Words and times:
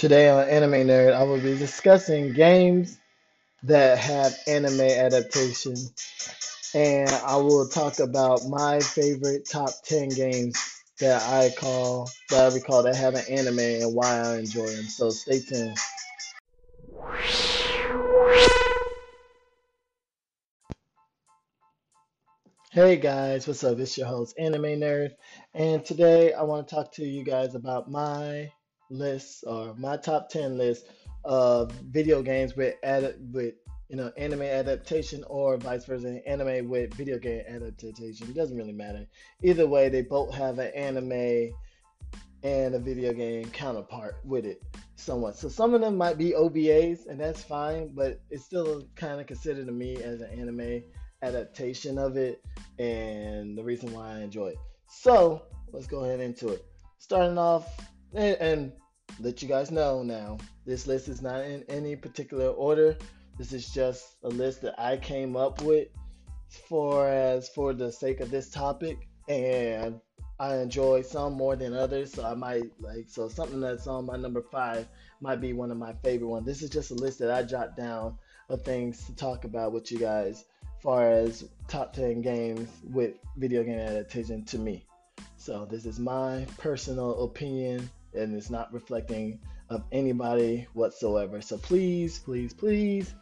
Today 0.00 0.30
on 0.30 0.48
Anime 0.48 0.86
Nerd, 0.86 1.12
I 1.12 1.24
will 1.24 1.42
be 1.42 1.58
discussing 1.58 2.32
games 2.32 2.96
that 3.64 3.98
have 3.98 4.34
anime 4.46 4.80
adaptation, 4.80 5.74
and 6.74 7.10
I 7.10 7.36
will 7.36 7.68
talk 7.68 7.98
about 7.98 8.46
my 8.48 8.80
favorite 8.80 9.46
top 9.46 9.68
10 9.84 10.08
games 10.08 10.56
that 11.00 11.20
I 11.24 11.50
call 11.54 12.08
that 12.30 12.50
I 12.50 12.54
recall 12.54 12.82
that 12.84 12.96
have 12.96 13.14
an 13.14 13.26
anime 13.28 13.58
and 13.58 13.94
why 13.94 14.08
I 14.08 14.38
enjoy 14.38 14.68
them. 14.68 14.84
So 14.86 15.10
stay 15.10 15.38
tuned. 15.38 15.76
Hey 22.72 22.96
guys, 22.96 23.46
what's 23.46 23.62
up? 23.64 23.78
It's 23.78 23.98
your 23.98 24.06
host, 24.06 24.34
Anime 24.38 24.80
Nerd, 24.80 25.10
and 25.52 25.84
today 25.84 26.32
I 26.32 26.44
want 26.44 26.66
to 26.68 26.74
talk 26.74 26.92
to 26.92 27.04
you 27.04 27.22
guys 27.22 27.54
about 27.54 27.90
my 27.90 28.50
list 28.90 29.44
or 29.46 29.74
my 29.76 29.96
top 29.96 30.28
10 30.28 30.58
list 30.58 30.86
of 31.24 31.72
video 31.72 32.22
games 32.22 32.56
with 32.56 32.74
ad- 32.82 33.16
with 33.32 33.54
you 33.88 33.96
know 33.96 34.12
anime 34.16 34.42
adaptation 34.42 35.24
or 35.28 35.56
vice 35.56 35.84
versa, 35.84 36.20
anime 36.26 36.68
with 36.68 36.92
video 36.94 37.18
game 37.18 37.42
adaptation. 37.48 38.28
It 38.28 38.34
doesn't 38.34 38.56
really 38.56 38.72
matter. 38.72 39.06
Either 39.42 39.66
way, 39.66 39.88
they 39.88 40.02
both 40.02 40.34
have 40.34 40.58
an 40.58 40.72
anime 40.74 41.52
and 42.42 42.74
a 42.74 42.78
video 42.78 43.12
game 43.12 43.44
counterpart 43.50 44.16
with 44.24 44.46
it 44.46 44.62
somewhat. 44.96 45.36
So 45.36 45.48
some 45.48 45.74
of 45.74 45.80
them 45.80 45.96
might 45.96 46.18
be 46.18 46.32
OVAs, 46.32 47.06
and 47.06 47.20
that's 47.20 47.42
fine, 47.42 47.90
but 47.94 48.20
it's 48.30 48.44
still 48.44 48.86
kind 48.96 49.20
of 49.20 49.26
considered 49.26 49.66
to 49.66 49.72
me 49.72 49.96
as 49.96 50.20
an 50.20 50.30
anime 50.30 50.82
adaptation 51.22 51.98
of 51.98 52.16
it 52.16 52.42
and 52.78 53.56
the 53.56 53.62
reason 53.62 53.92
why 53.92 54.14
I 54.14 54.20
enjoy 54.20 54.48
it. 54.48 54.58
So 54.86 55.42
let's 55.72 55.86
go 55.86 56.04
ahead 56.04 56.20
into 56.20 56.48
it. 56.48 56.64
Starting 56.98 57.38
off, 57.38 57.66
and, 58.14 58.36
and 58.36 58.72
let 59.18 59.42
you 59.42 59.48
guys 59.48 59.70
know 59.70 60.02
now, 60.02 60.38
this 60.66 60.86
list 60.86 61.08
is 61.08 61.22
not 61.22 61.44
in 61.44 61.64
any 61.68 61.96
particular 61.96 62.48
order. 62.48 62.96
This 63.38 63.52
is 63.52 63.70
just 63.70 64.16
a 64.22 64.28
list 64.28 64.62
that 64.62 64.80
I 64.80 64.96
came 64.96 65.36
up 65.36 65.62
with 65.62 65.88
for 66.68 67.08
as 67.08 67.48
for 67.48 67.72
the 67.72 67.90
sake 67.90 68.20
of 68.20 68.30
this 68.30 68.50
topic, 68.50 69.08
and 69.28 70.00
I 70.38 70.56
enjoy 70.56 71.02
some 71.02 71.34
more 71.34 71.56
than 71.56 71.74
others. 71.74 72.12
So 72.12 72.24
I 72.24 72.34
might 72.34 72.64
like 72.80 73.06
so 73.08 73.28
something 73.28 73.60
that's 73.60 73.86
on 73.86 74.06
my 74.06 74.16
number 74.16 74.42
five 74.42 74.86
might 75.20 75.40
be 75.40 75.52
one 75.52 75.70
of 75.70 75.76
my 75.76 75.92
favorite 76.02 76.28
ones. 76.28 76.46
This 76.46 76.62
is 76.62 76.70
just 76.70 76.90
a 76.90 76.94
list 76.94 77.18
that 77.20 77.30
I 77.30 77.42
jot 77.42 77.76
down 77.76 78.18
of 78.48 78.62
things 78.62 79.04
to 79.06 79.14
talk 79.14 79.44
about 79.44 79.72
with 79.72 79.92
you 79.92 79.98
guys 79.98 80.44
far 80.82 81.10
as 81.10 81.44
top 81.68 81.92
10 81.92 82.22
games 82.22 82.68
with 82.90 83.14
video 83.36 83.62
game 83.62 83.78
adaptation 83.78 84.44
to 84.46 84.58
me. 84.58 84.84
So 85.36 85.66
this 85.66 85.84
is 85.84 85.98
my 85.98 86.46
personal 86.58 87.24
opinion 87.24 87.88
and 88.14 88.34
it's 88.34 88.50
not 88.50 88.72
reflecting 88.72 89.40
of 89.68 89.84
anybody 89.92 90.66
whatsoever. 90.74 91.40
So 91.40 91.58
please, 91.58 92.18
please, 92.18 92.52
please, 92.52 93.14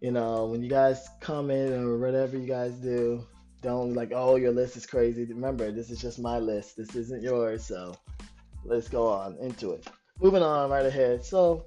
you 0.00 0.10
know, 0.10 0.46
when 0.46 0.62
you 0.62 0.70
guys 0.70 1.08
comment 1.20 1.72
or 1.72 1.98
whatever 1.98 2.36
you 2.36 2.46
guys 2.46 2.72
do, 2.74 3.26
don't 3.62 3.94
like, 3.94 4.12
oh, 4.14 4.36
your 4.36 4.52
list 4.52 4.76
is 4.76 4.86
crazy. 4.86 5.24
Remember, 5.24 5.70
this 5.72 5.90
is 5.90 6.00
just 6.00 6.18
my 6.18 6.38
list. 6.38 6.76
This 6.76 6.94
isn't 6.94 7.22
yours. 7.22 7.64
So 7.66 7.94
let's 8.64 8.88
go 8.88 9.06
on 9.08 9.36
into 9.40 9.72
it. 9.72 9.86
Moving 10.20 10.42
on 10.42 10.70
right 10.70 10.86
ahead. 10.86 11.24
So 11.24 11.66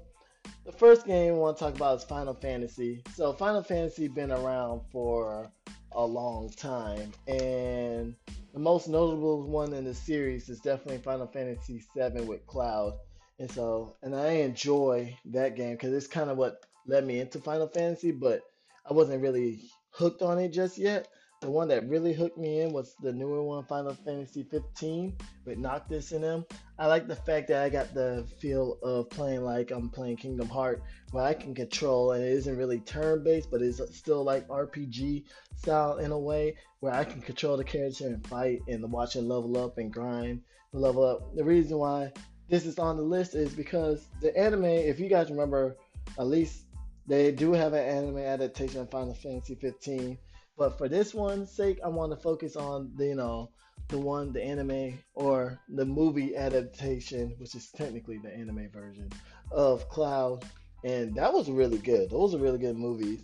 the 0.64 0.72
first 0.72 1.06
game 1.06 1.34
I 1.34 1.36
want 1.36 1.58
to 1.58 1.64
talk 1.64 1.74
about 1.74 1.98
is 1.98 2.04
Final 2.04 2.34
Fantasy. 2.34 3.02
So 3.14 3.32
Final 3.32 3.62
Fantasy 3.62 4.08
been 4.08 4.32
around 4.32 4.82
for 4.90 5.50
a 5.92 6.04
long 6.04 6.50
time, 6.50 7.12
and 7.26 8.14
the 8.52 8.58
most 8.58 8.88
notable 8.88 9.42
one 9.42 9.72
in 9.72 9.84
the 9.84 9.94
series 9.94 10.48
is 10.48 10.60
definitely 10.60 10.98
Final 10.98 11.26
Fantasy 11.26 11.82
VII 11.96 12.22
with 12.22 12.46
Cloud. 12.46 12.94
And 13.38 13.50
so, 13.50 13.96
and 14.02 14.14
I 14.14 14.30
enjoy 14.32 15.16
that 15.26 15.56
game 15.56 15.72
because 15.72 15.92
it's 15.92 16.06
kind 16.06 16.30
of 16.30 16.36
what 16.36 16.60
led 16.86 17.06
me 17.06 17.20
into 17.20 17.38
Final 17.38 17.68
Fantasy, 17.68 18.10
but 18.10 18.42
I 18.88 18.92
wasn't 18.92 19.22
really 19.22 19.60
hooked 19.90 20.22
on 20.22 20.38
it 20.38 20.48
just 20.52 20.78
yet. 20.78 21.08
The 21.40 21.50
one 21.50 21.68
that 21.68 21.88
really 21.88 22.12
hooked 22.12 22.36
me 22.36 22.60
in 22.60 22.70
was 22.70 22.94
the 23.00 23.14
newer 23.14 23.42
one, 23.42 23.64
Final 23.64 23.94
Fantasy 23.94 24.42
15, 24.42 25.16
with 25.46 25.56
Noctis 25.56 26.12
in 26.12 26.20
them. 26.20 26.44
I 26.78 26.86
like 26.86 27.08
the 27.08 27.16
fact 27.16 27.48
that 27.48 27.62
I 27.62 27.70
got 27.70 27.94
the 27.94 28.26
feel 28.38 28.76
of 28.82 29.08
playing 29.08 29.42
like 29.42 29.70
I'm 29.70 29.88
playing 29.88 30.18
Kingdom 30.18 30.50
Heart, 30.50 30.82
where 31.12 31.24
I 31.24 31.32
can 31.32 31.54
control, 31.54 32.12
and 32.12 32.22
it 32.22 32.30
isn't 32.30 32.58
really 32.58 32.80
turn-based, 32.80 33.50
but 33.50 33.62
it's 33.62 33.80
still 33.96 34.22
like 34.22 34.46
RPG 34.48 35.24
style 35.56 35.96
in 35.96 36.12
a 36.12 36.18
way, 36.18 36.56
where 36.80 36.92
I 36.92 37.04
can 37.04 37.22
control 37.22 37.56
the 37.56 37.64
character 37.64 38.06
and 38.06 38.26
fight 38.26 38.60
and 38.68 38.92
watch 38.92 39.16
it 39.16 39.22
level 39.22 39.56
up 39.64 39.78
and 39.78 39.90
grind, 39.90 40.42
level 40.74 41.04
up. 41.04 41.34
The 41.34 41.44
reason 41.44 41.78
why 41.78 42.12
this 42.50 42.66
is 42.66 42.78
on 42.78 42.98
the 42.98 43.02
list 43.02 43.34
is 43.34 43.54
because 43.54 44.08
the 44.20 44.36
anime, 44.36 44.64
if 44.64 45.00
you 45.00 45.08
guys 45.08 45.30
remember, 45.30 45.78
at 46.18 46.26
least 46.26 46.64
they 47.06 47.32
do 47.32 47.54
have 47.54 47.72
an 47.72 47.88
anime 47.88 48.18
adaptation 48.18 48.82
of 48.82 48.90
Final 48.90 49.14
Fantasy 49.14 49.54
15 49.54 50.18
but 50.60 50.76
for 50.76 50.90
this 50.90 51.14
one's 51.14 51.50
sake, 51.50 51.78
I 51.82 51.88
want 51.88 52.12
to 52.12 52.18
focus 52.18 52.54
on 52.54 52.92
the 52.94 53.06
you 53.06 53.14
know 53.14 53.50
the 53.88 53.96
one 53.96 54.30
the 54.30 54.44
anime 54.44 54.98
or 55.14 55.58
the 55.70 55.86
movie 55.86 56.36
adaptation, 56.36 57.34
which 57.38 57.54
is 57.54 57.70
technically 57.70 58.18
the 58.18 58.30
anime 58.30 58.68
version 58.70 59.10
of 59.50 59.88
Cloud, 59.88 60.44
and 60.84 61.14
that 61.14 61.32
was 61.32 61.50
really 61.50 61.78
good. 61.78 62.10
Those 62.10 62.34
are 62.34 62.38
really 62.38 62.58
good 62.58 62.76
movies. 62.76 63.22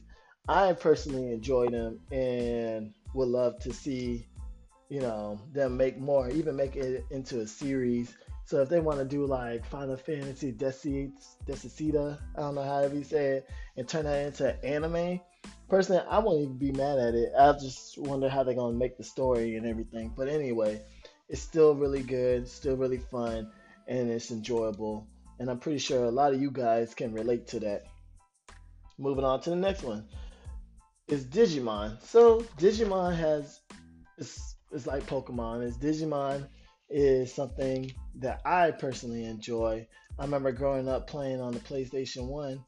I 0.49 0.73
personally 0.73 1.31
enjoyed 1.31 1.75
them 1.75 2.01
and 2.11 2.95
would 3.13 3.29
love 3.29 3.59
to 3.65 3.73
see 3.73 4.27
you 4.89 5.03
know 5.03 5.39
them 5.53 5.77
make 5.77 5.99
more, 5.99 6.31
even 6.31 6.57
make 6.57 6.75
it 6.75 7.05
into 7.11 7.41
a 7.41 7.47
series. 7.47 8.17
So 8.47 8.63
if 8.63 8.71
they 8.71 8.81
want 8.81 9.01
to 9.01 9.05
do 9.05 9.27
like 9.27 9.67
Final 9.67 9.99
Fantasy 9.99 10.53
Decita, 10.53 12.19
I 12.35 12.41
don't 12.41 12.55
know 12.55 12.63
how 12.63 12.87
you 12.87 13.05
say 13.05 13.27
it, 13.27 13.51
and 13.77 13.87
turn 13.87 14.05
that 14.05 14.25
into 14.25 14.65
anime, 14.65 15.21
personally, 15.69 16.03
I 16.09 16.19
won't 16.19 16.43
even 16.43 16.59
be 16.59 16.73
mad 16.73 16.99
at 16.99 17.15
it. 17.15 17.33
I 17.39 17.53
just 17.53 17.99
wonder 17.99 18.29
how 18.29 18.43
they're 18.43 18.55
gonna 18.55 18.77
make 18.77 18.97
the 18.97 19.05
story 19.05 19.57
and 19.57 19.67
everything. 19.67 20.13
But 20.17 20.29
anyway, 20.29 20.81
it's 21.29 21.43
still 21.43 21.75
really 21.75 22.03
good, 22.03 22.49
still 22.49 22.77
really 22.77 22.99
fun, 22.99 23.51
and 23.89 24.11
it's 24.11 24.31
enjoyable. 24.31 25.07
And 25.39 25.51
I'm 25.51 25.59
pretty 25.59 25.79
sure 25.79 26.05
a 26.05 26.11
lot 26.11 26.33
of 26.33 26.41
you 26.41 26.51
guys 26.51 26.95
can 26.95 27.13
relate 27.13 27.49
to 27.49 27.61
that. 27.61 27.85
Moving 28.99 29.25
on 29.25 29.41
to 29.43 29.51
the 29.51 29.57
next 29.57 29.83
one 29.83 30.07
is 31.09 31.25
Digimon. 31.25 32.03
So 32.03 32.41
Digimon 32.59 33.15
has 33.17 33.61
it's, 34.19 34.57
it's 34.73 34.87
like 34.87 35.07
Pokemon. 35.07 35.67
It's 35.67 35.77
Digimon 35.77 36.47
is 36.89 37.35
something 37.35 37.93
that 38.17 38.41
I 38.45 38.71
personally 38.71 39.25
enjoy. 39.25 39.87
I 40.19 40.25
remember 40.25 40.53
growing 40.53 40.89
up 40.89 41.07
playing 41.07 41.41
on 41.41 41.53
the 41.53 41.61
PlayStation 41.61 42.29
1 42.29 42.65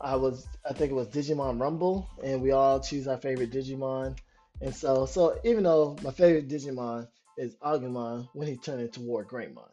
I 0.00 0.16
was 0.16 0.46
I 0.68 0.72
think 0.72 0.90
it 0.90 0.94
was 0.94 1.08
Digimon 1.08 1.60
Rumble, 1.60 2.08
and 2.22 2.42
we 2.42 2.52
all 2.52 2.80
choose 2.80 3.08
our 3.08 3.18
favorite 3.18 3.50
Digimon. 3.50 4.16
And 4.60 4.74
so 4.74 5.06
so 5.06 5.38
even 5.44 5.64
though 5.64 5.96
my 6.02 6.10
favorite 6.10 6.48
Digimon 6.48 7.08
is 7.36 7.56
Agumon 7.56 8.28
when 8.34 8.48
he 8.48 8.56
turned 8.56 8.82
into 8.82 9.00
War 9.00 9.24
Greymon. 9.24 9.70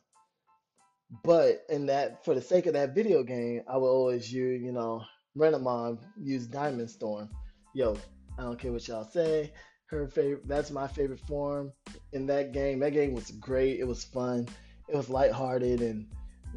But 1.23 1.65
in 1.69 1.87
that 1.87 2.25
for 2.25 2.33
the 2.33 2.41
sake 2.41 2.65
of 2.65 2.73
that 2.73 2.95
video 2.95 3.23
game, 3.23 3.61
I 3.67 3.77
will 3.77 3.89
always 3.89 4.31
use, 4.31 4.61
you 4.61 4.71
know, 4.71 5.03
Renamon 5.37 5.99
use 6.19 6.47
Diamond 6.47 6.89
Storm. 6.89 7.29
Yo, 7.73 7.97
I 8.37 8.43
don't 8.43 8.59
care 8.59 8.71
what 8.71 8.87
y'all 8.87 9.05
say. 9.05 9.51
Her 9.87 10.07
favorite 10.07 10.47
that's 10.47 10.71
my 10.71 10.87
favorite 10.87 11.19
form 11.21 11.71
in 12.13 12.25
that 12.27 12.51
game. 12.53 12.79
That 12.79 12.93
game 12.93 13.13
was 13.13 13.31
great. 13.31 13.79
It 13.79 13.87
was 13.87 14.03
fun. 14.03 14.47
It 14.87 14.95
was 14.95 15.09
lighthearted 15.09 15.81
and 15.81 16.07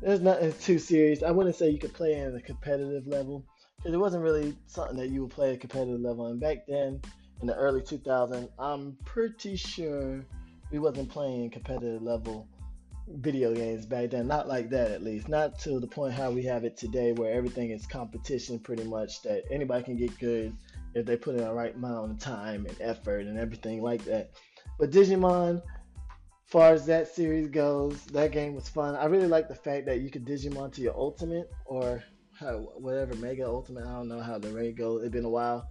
there's 0.00 0.20
nothing 0.20 0.52
too 0.60 0.78
serious. 0.78 1.22
I 1.22 1.30
wouldn't 1.30 1.56
say 1.56 1.70
you 1.70 1.78
could 1.78 1.92
play 1.94 2.14
it 2.14 2.26
in 2.28 2.36
a 2.36 2.40
competitive 2.40 3.06
level 3.06 3.44
because 3.78 3.94
it 3.94 3.98
wasn't 3.98 4.22
really 4.22 4.56
something 4.66 4.96
that 4.96 5.08
you 5.08 5.22
would 5.22 5.30
play 5.30 5.52
at 5.54 5.60
competitive 5.60 6.00
level. 6.00 6.26
And 6.26 6.40
back 6.40 6.66
then, 6.66 7.00
in 7.40 7.46
the 7.46 7.54
early 7.54 7.80
2000s, 7.80 8.48
I'm 8.58 8.96
pretty 9.04 9.56
sure 9.56 10.24
we 10.70 10.78
wasn't 10.78 11.08
playing 11.08 11.50
competitive 11.50 12.02
level 12.02 12.48
video 13.08 13.54
games 13.54 13.86
back 13.86 14.10
then. 14.10 14.26
Not 14.26 14.48
like 14.48 14.68
that, 14.70 14.90
at 14.90 15.02
least. 15.02 15.28
Not 15.28 15.58
to 15.60 15.78
the 15.80 15.86
point 15.86 16.12
how 16.12 16.30
we 16.30 16.42
have 16.44 16.64
it 16.64 16.76
today, 16.76 17.12
where 17.12 17.32
everything 17.32 17.70
is 17.70 17.86
competition, 17.86 18.58
pretty 18.58 18.84
much. 18.84 19.22
That 19.22 19.44
anybody 19.50 19.84
can 19.84 19.96
get 19.96 20.18
good 20.18 20.54
if 20.94 21.06
they 21.06 21.16
put 21.16 21.36
in 21.36 21.42
the 21.42 21.52
right 21.52 21.74
amount 21.74 22.10
of 22.10 22.18
time 22.18 22.66
and 22.66 22.76
effort 22.80 23.26
and 23.26 23.38
everything 23.38 23.80
like 23.80 24.04
that. 24.04 24.32
But 24.78 24.90
Digimon, 24.90 25.62
far 26.46 26.72
as 26.72 26.84
that 26.86 27.08
series 27.14 27.48
goes, 27.48 28.02
that 28.06 28.32
game 28.32 28.54
was 28.54 28.68
fun. 28.68 28.96
I 28.96 29.06
really 29.06 29.28
like 29.28 29.48
the 29.48 29.54
fact 29.54 29.86
that 29.86 30.00
you 30.00 30.10
could 30.10 30.26
Digimon 30.26 30.72
to 30.74 30.80
your 30.80 30.96
ultimate 30.96 31.50
or 31.64 32.02
whatever 32.40 33.14
Mega 33.16 33.46
Ultimate. 33.46 33.84
I 33.84 33.92
don't 33.92 34.08
know 34.08 34.20
how 34.20 34.38
the 34.38 34.50
rate 34.50 34.76
goes. 34.76 35.02
It's 35.02 35.12
been 35.12 35.24
a 35.24 35.30
while, 35.30 35.70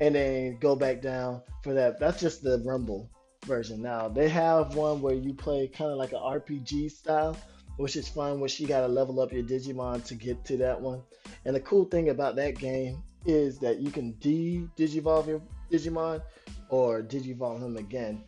and 0.00 0.14
then 0.14 0.58
go 0.58 0.76
back 0.76 1.02
down 1.02 1.42
for 1.62 1.74
that. 1.74 1.98
That's 2.00 2.20
just 2.20 2.42
the 2.42 2.62
Rumble 2.64 3.10
version. 3.44 3.82
Now 3.82 4.08
they 4.08 4.28
have 4.28 4.74
one 4.74 5.00
where 5.00 5.14
you 5.14 5.34
play 5.34 5.68
kind 5.68 5.90
of 5.90 5.98
like 5.98 6.12
an 6.12 6.18
RPG 6.18 6.90
style, 6.90 7.36
which 7.76 7.96
is 7.96 8.08
fun. 8.08 8.40
Which 8.40 8.58
you 8.60 8.66
gotta 8.66 8.88
level 8.88 9.20
up 9.20 9.32
your 9.32 9.42
Digimon 9.42 10.04
to 10.04 10.14
get 10.14 10.44
to 10.46 10.56
that 10.58 10.80
one. 10.80 11.02
And 11.44 11.54
the 11.54 11.60
cool 11.60 11.84
thing 11.84 12.08
about 12.08 12.36
that 12.36 12.58
game 12.58 13.02
is 13.24 13.58
that 13.58 13.80
you 13.80 13.90
can 13.90 14.12
de-digivolve 14.20 15.26
your 15.26 15.42
Digimon 15.70 16.22
or 16.68 17.02
digivolve 17.02 17.60
him 17.60 17.76
again. 17.76 18.22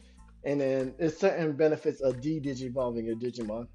And 0.44 0.60
then 0.60 0.94
there's 0.98 1.16
certain 1.16 1.52
benefits 1.52 2.00
of 2.00 2.20
de-digivolving 2.20 3.06
your 3.06 3.16
Digimon 3.16 3.68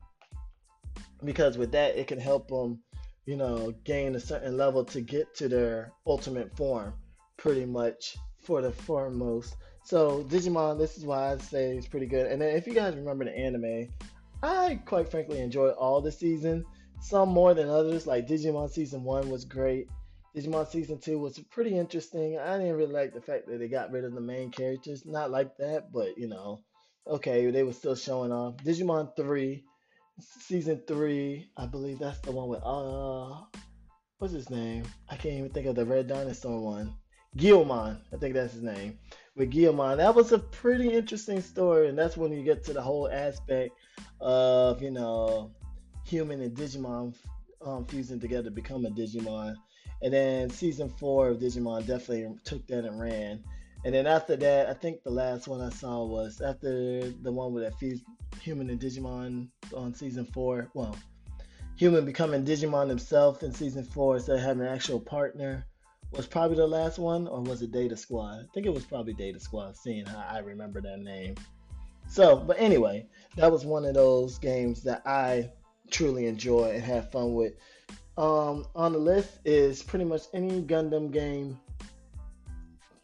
because 1.24 1.58
with 1.58 1.72
that 1.72 1.96
it 1.96 2.08
can 2.08 2.20
help 2.20 2.48
them 2.50 2.80
you 3.26 3.38
know, 3.38 3.74
gain 3.84 4.16
a 4.16 4.20
certain 4.20 4.58
level 4.58 4.84
to 4.86 5.02
get 5.02 5.34
to 5.36 5.48
their 5.48 5.92
ultimate 6.06 6.56
form, 6.58 6.94
pretty 7.38 7.66
much 7.66 8.18
for 8.42 8.62
the 8.62 8.72
foremost. 8.72 9.56
So 9.84 10.24
Digimon, 10.24 10.78
this 10.78 10.98
is 10.98 11.06
why 11.06 11.32
I 11.32 11.38
say 11.38 11.76
it's 11.76 11.88
pretty 11.88 12.06
good. 12.06 12.28
And 12.32 12.42
then 12.42 12.56
if 12.56 12.68
you 12.68 12.74
guys 12.74 12.96
remember 12.96 13.26
the 13.26 13.38
anime, 13.38 13.90
I 14.42 14.80
quite 14.86 15.10
frankly 15.10 15.40
enjoyed 15.40 15.76
all 15.76 16.02
the 16.02 16.12
season. 16.12 16.66
Some 17.02 17.30
more 17.30 17.54
than 17.54 17.70
others. 17.70 18.08
Like 18.08 18.28
Digimon 18.28 18.70
season 18.70 19.04
one 19.04 19.30
was 19.30 19.46
great. 19.46 19.88
Digimon 20.36 20.68
season 20.68 21.00
two 21.00 21.20
was 21.20 21.38
pretty 21.52 21.78
interesting. 21.78 22.40
I 22.40 22.58
didn't 22.58 22.76
really 22.76 22.94
like 22.94 23.14
the 23.14 23.22
fact 23.22 23.48
that 23.48 23.60
they 23.60 23.68
got 23.68 23.92
rid 23.92 24.04
of 24.04 24.14
the 24.14 24.22
main 24.22 24.52
characters. 24.52 25.06
Not 25.06 25.32
like 25.32 25.58
that, 25.58 25.92
but 25.94 26.18
you 26.18 26.28
know, 26.28 26.62
okay, 27.06 27.52
they 27.52 27.64
were 27.64 27.74
still 27.74 27.96
showing 27.96 28.32
off. 28.32 28.58
Digimon 28.58 29.16
three, 29.16 29.64
season 30.20 30.82
three, 30.88 31.50
I 31.58 31.66
believe 31.66 32.00
that's 32.00 32.20
the 32.20 32.32
one 32.32 32.50
with 32.50 32.62
uh, 32.64 33.42
what's 34.18 34.34
his 34.34 34.50
name? 34.50 34.84
I 35.10 35.16
can't 35.16 35.36
even 35.36 35.50
think 35.50 35.68
of 35.68 35.76
the 35.76 35.86
Red 35.86 36.08
Dinosaur 36.08 36.60
one. 36.60 36.94
Guilmon, 37.38 38.00
I 38.14 38.18
think 38.18 38.36
that's 38.36 38.54
his 38.54 38.62
name. 38.62 39.00
With 39.36 39.52
Guilmon, 39.52 39.98
that 39.98 40.14
was 40.14 40.32
a 40.32 40.40
pretty 40.40 40.90
interesting 40.90 41.42
story, 41.42 41.90
and 41.90 41.98
that's 41.98 42.16
when 42.16 42.32
you 42.32 42.44
get 42.44 42.64
to 42.66 42.74
the 42.74 42.82
whole 42.82 43.10
aspect 43.10 43.72
of 44.22 44.82
you 44.82 44.92
know 44.92 45.52
human 46.06 46.42
and 46.42 46.56
Digimon 46.56 47.16
um, 47.66 47.86
fusing 47.86 48.20
together 48.20 48.44
to 48.44 48.52
become 48.52 48.86
a 48.86 48.90
Digimon. 48.90 49.56
And 50.02 50.14
then 50.14 50.50
season 50.50 50.90
four 50.90 51.30
of 51.30 51.40
Digimon 51.40 51.88
definitely 51.88 52.36
took 52.44 52.68
that 52.68 52.86
and 52.86 53.00
ran. 53.00 53.44
And 53.86 53.94
then 53.94 54.08
after 54.08 54.36
that, 54.38 54.70
I 54.70 54.74
think 54.74 55.04
the 55.04 55.12
last 55.12 55.48
one 55.48 55.62
I 55.62 55.70
saw 55.70 56.06
was 56.06 56.40
after 56.42 57.10
the 57.10 57.32
one 57.32 57.54
with 57.54 57.64
that 57.64 58.02
human 58.40 58.70
and 58.70 58.80
Digimon 58.80 59.50
on 59.76 59.94
season 59.94 60.26
four. 60.26 60.70
Well, 60.74 60.96
human 61.76 62.06
becoming 62.06 62.46
Digimon 62.46 62.88
himself 62.88 63.44
in 63.44 63.54
season 63.54 63.84
four 63.84 64.16
instead 64.16 64.38
of 64.38 64.42
having 64.42 64.64
an 64.64 64.74
actual 64.74 65.00
partner 65.00 65.66
was 66.12 66.28
probably 66.28 66.58
the 66.58 66.68
last 66.68 67.00
one, 67.00 67.28
or 67.28 67.42
was 67.42 67.62
it 67.62 67.72
Data 67.72 67.98
Squad? 67.98 68.42
I 68.42 68.46
think 68.54 68.66
it 68.66 68.74
was 68.74 68.86
probably 68.86 69.14
Data 69.14 69.40
Squad, 69.40 69.76
seeing 69.76 70.06
how 70.06 70.24
I 70.30 70.40
remember 70.40 70.80
that 70.82 71.00
name. 71.00 71.36
So, 72.08 72.38
but 72.38 72.58
anyway, 72.60 73.08
that 73.36 73.52
was 73.52 73.66
one 73.66 73.86
of 73.86 73.96
those 73.96 74.38
games 74.38 74.84
that 74.84 75.02
I 75.06 75.52
truly 75.90 76.28
enjoy 76.28 76.72
and 76.72 76.84
have 76.84 77.12
fun 77.12 77.34
with. 77.34 77.54
Um, 78.16 78.68
on 78.76 78.94
the 78.94 79.00
list 79.00 79.40
is 79.44 79.82
pretty 79.82 80.06
much 80.06 80.24
any 80.34 80.62
Gundam 80.62 81.12
game, 81.12 81.60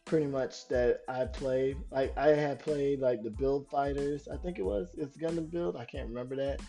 pretty 0.09 0.25
much 0.25 0.67
that 0.69 1.01
I 1.07 1.25
played. 1.25 1.77
Like 1.91 2.17
I 2.17 2.29
had 2.29 2.59
played 2.59 2.99
like 2.99 3.21
the 3.21 3.29
Build 3.29 3.69
Fighters, 3.69 4.27
I 4.27 4.37
think 4.37 4.57
it 4.57 4.65
was. 4.65 4.89
It's 4.97 5.15
Gundam 5.15 5.51
Build. 5.51 5.77
I 5.77 5.85
can't 5.85 6.09
remember 6.09 6.35
that. 6.37 6.61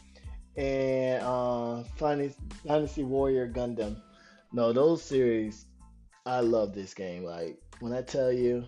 And 0.56 1.22
uh, 1.22 1.82
Dynasty 1.98 3.02
Warrior 3.02 3.48
Gundam. 3.48 3.96
No, 4.52 4.74
those 4.74 5.02
series, 5.02 5.64
I 6.26 6.40
love 6.40 6.74
this 6.74 6.92
game. 6.92 7.24
Like 7.24 7.58
when 7.80 7.94
I 7.94 8.02
tell 8.02 8.30
you, 8.30 8.66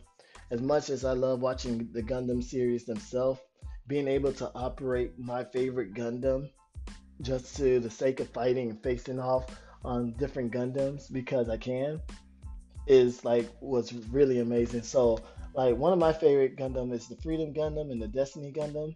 as 0.50 0.62
much 0.62 0.88
as 0.88 1.04
I 1.04 1.12
love 1.12 1.42
watching 1.42 1.90
the 1.92 2.02
Gundam 2.02 2.42
series 2.42 2.86
themselves, 2.86 3.40
being 3.88 4.08
able 4.08 4.32
to 4.32 4.50
operate 4.54 5.18
my 5.18 5.44
favorite 5.44 5.92
Gundam 5.92 6.48
just 7.20 7.56
to 7.56 7.78
the 7.78 7.90
sake 7.90 8.20
of 8.20 8.30
fighting 8.30 8.70
and 8.70 8.82
facing 8.82 9.20
off 9.20 9.54
on 9.84 10.14
different 10.14 10.50
Gundams 10.50 11.12
because 11.12 11.50
I 11.50 11.58
can 11.58 12.00
is 12.86 13.24
like 13.24 13.48
was 13.60 13.92
really 14.10 14.40
amazing. 14.40 14.82
So 14.82 15.18
like 15.54 15.76
one 15.76 15.92
of 15.92 15.98
my 15.98 16.12
favorite 16.12 16.56
Gundam 16.56 16.92
is 16.92 17.08
the 17.08 17.16
Freedom 17.16 17.52
Gundam 17.52 17.90
and 17.90 18.00
the 18.00 18.08
Destiny 18.08 18.52
Gundam 18.52 18.94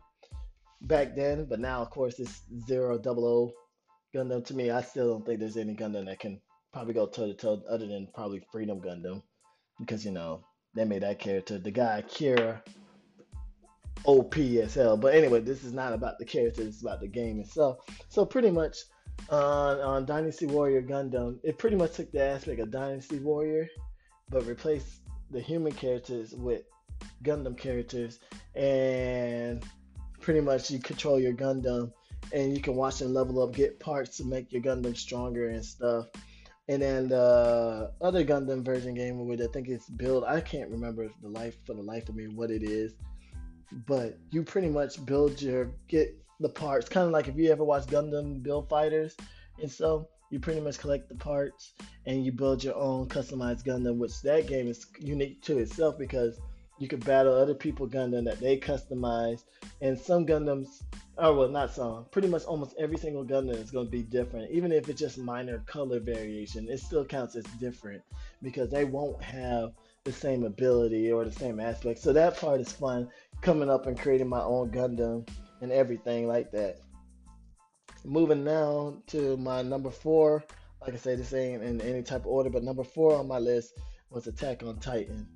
back 0.83 1.15
then, 1.15 1.47
but 1.47 1.61
now 1.61 1.83
of 1.83 1.91
course 1.91 2.19
it's 2.19 2.43
zero 2.67 2.99
double 2.99 3.27
O 3.27 3.53
Gundam. 4.15 4.45
To 4.47 4.55
me, 4.55 4.71
I 4.71 4.83
still 4.83 5.13
don't 5.13 5.27
think 5.27 5.41
there's 5.41 5.57
any 5.57 5.75
Gundam 5.75 6.07
that 6.07 6.21
can 6.21 6.41
probably 6.73 6.95
go 6.95 7.07
toe 7.07 7.27
to 7.27 7.35
toe 7.35 7.63
other 7.69 7.87
than 7.87 8.09
probably 8.15 8.43
Freedom 8.53 8.81
Gundam 8.81 9.23
because 9.79 10.05
you 10.05 10.13
know 10.13 10.45
they 10.75 10.85
made 10.85 11.03
that 11.03 11.19
character. 11.19 11.59
The 11.59 11.71
guy 11.71 12.03
Kira 12.09 12.61
OP 14.05 14.37
as 14.39 14.75
hell. 14.75 14.97
But 14.97 15.15
anyway, 15.15 15.41
this 15.41 15.65
is 15.65 15.73
not 15.73 15.93
about 15.93 16.19
the 16.19 16.25
character, 16.25 16.63
it's 16.63 16.83
about 16.83 17.01
the 17.01 17.09
game 17.09 17.41
itself. 17.41 17.79
So 18.09 18.25
pretty 18.25 18.51
much 18.51 18.77
on, 19.31 19.81
on 19.81 20.07
Dynasty 20.07 20.47
Warrior 20.47 20.83
Gundam, 20.83 21.39
it 21.43 21.59
pretty 21.59 21.77
much 21.77 21.95
took 21.95 22.11
the 22.13 22.23
aspect 22.23 22.61
of 22.61 22.71
Dynasty 22.71 23.19
Warrior, 23.19 23.69
but 24.31 24.47
replaced 24.47 25.01
the 25.31 25.41
human 25.41 25.73
characters 25.73 26.33
with 26.35 26.63
Gundam 27.23 27.57
characters, 27.57 28.21
and 28.55 29.65
pretty 30.21 30.41
much 30.41 30.71
you 30.71 30.79
control 30.79 31.21
your 31.21 31.35
Gundam, 31.35 31.93
and 32.33 32.55
you 32.55 32.63
can 32.63 32.75
watch 32.75 32.99
them 32.99 33.13
level 33.13 33.43
up, 33.43 33.55
get 33.55 33.81
parts 33.81 34.17
to 34.19 34.25
make 34.25 34.53
your 34.53 34.63
Gundam 34.63 34.97
stronger 34.97 35.49
and 35.49 35.65
stuff. 35.65 36.07
And 36.69 36.83
then 36.83 37.09
the 37.09 37.93
other 38.01 38.25
Gundam 38.25 38.65
version 38.65 38.95
game, 38.95 39.27
which 39.27 39.41
I 39.41 39.47
think 39.47 39.69
it's 39.69 39.89
build, 39.89 40.25
I 40.25 40.41
can't 40.41 40.71
remember 40.71 41.09
the 41.23 41.29
life 41.29 41.57
for 41.65 41.75
the 41.75 41.83
life 41.83 42.09
of 42.09 42.17
me 42.17 42.27
what 42.27 42.51
it 42.51 42.63
is 42.63 42.95
but 43.87 44.19
you 44.31 44.43
pretty 44.43 44.69
much 44.69 45.05
build 45.05 45.41
your 45.41 45.73
get 45.89 46.17
the 46.41 46.49
parts. 46.49 46.89
Kind 46.89 47.07
of 47.07 47.13
like 47.13 47.29
if 47.29 47.37
you 47.37 47.51
ever 47.51 47.65
watch 47.65 47.87
Gundam 47.87 48.43
Build 48.43 48.69
Fighters, 48.69 49.17
and 49.61 49.71
so 49.71 50.09
you 50.31 50.41
pretty 50.41 50.61
much 50.61 50.79
collect 50.79 51.09
the 51.09 51.15
parts 51.15 51.73
and 52.07 52.25
you 52.25 52.33
build 52.33 52.63
your 52.63 52.75
own 52.75 53.09
customized 53.09 53.65
Gundam, 53.65 53.99
which 53.99 54.21
that 54.23 54.47
game 54.47 54.69
is 54.69 54.87
unique 54.99 55.41
to 55.43 55.59
itself 55.59 55.99
because 55.99 56.41
you 56.79 56.89
could 56.89 57.05
battle 57.05 57.35
other 57.35 57.55
people 57.55 57.89
Gundam 57.89 58.25
that 58.25 58.41
they 58.41 58.59
customize, 58.59 59.45
and 59.81 59.99
some 59.99 60.27
Gundams, 60.27 60.83
oh 61.17 61.35
well, 61.35 61.49
not 61.49 61.73
some, 61.73 62.05
pretty 62.11 62.29
much 62.29 62.45
almost 62.45 62.75
every 62.79 62.99
single 62.99 63.25
Gundam 63.25 63.57
is 63.57 63.71
going 63.71 63.87
to 63.87 63.91
be 63.91 64.03
different, 64.03 64.51
even 64.51 64.73
if 64.73 64.89
it's 64.89 65.01
just 65.01 65.17
minor 65.17 65.59
color 65.67 66.01
variation. 66.01 66.69
It 66.69 66.81
still 66.81 67.05
counts 67.05 67.35
as 67.35 67.45
different 67.59 68.03
because 68.43 68.71
they 68.71 68.85
won't 68.85 69.23
have 69.23 69.73
the 70.05 70.13
same 70.13 70.45
ability 70.45 71.11
or 71.11 71.25
the 71.25 71.33
same 71.33 71.61
aspect. 71.61 71.99
So 71.99 72.13
that 72.13 72.37
part 72.39 72.61
is 72.61 72.73
fun 72.73 73.09
coming 73.41 73.71
up 73.71 73.87
and 73.87 73.99
creating 73.99 74.29
my 74.29 74.43
own 74.43 74.71
Gundam 74.71 75.27
and 75.61 75.73
everything 75.73 76.27
like 76.27 76.51
that. 76.53 76.79
Moving 78.05 78.45
now 78.45 79.03
to 79.09 79.37
my 79.37 79.63
number 79.63 79.91
four. 79.91 80.45
Like 80.81 80.95
I 80.95 80.97
say, 80.97 81.17
this 81.17 81.33
ain't 81.33 81.63
in 81.63 81.81
any 81.81 82.03
type 82.03 82.21
of 82.21 82.27
order, 82.27 82.51
but 82.51 82.63
number 82.63 82.85
four 82.85 83.17
on 83.17 83.27
my 83.27 83.39
list 83.39 83.73
was 84.11 84.27
Attack 84.27 84.63
on 84.63 84.79
Titan. 84.79 85.27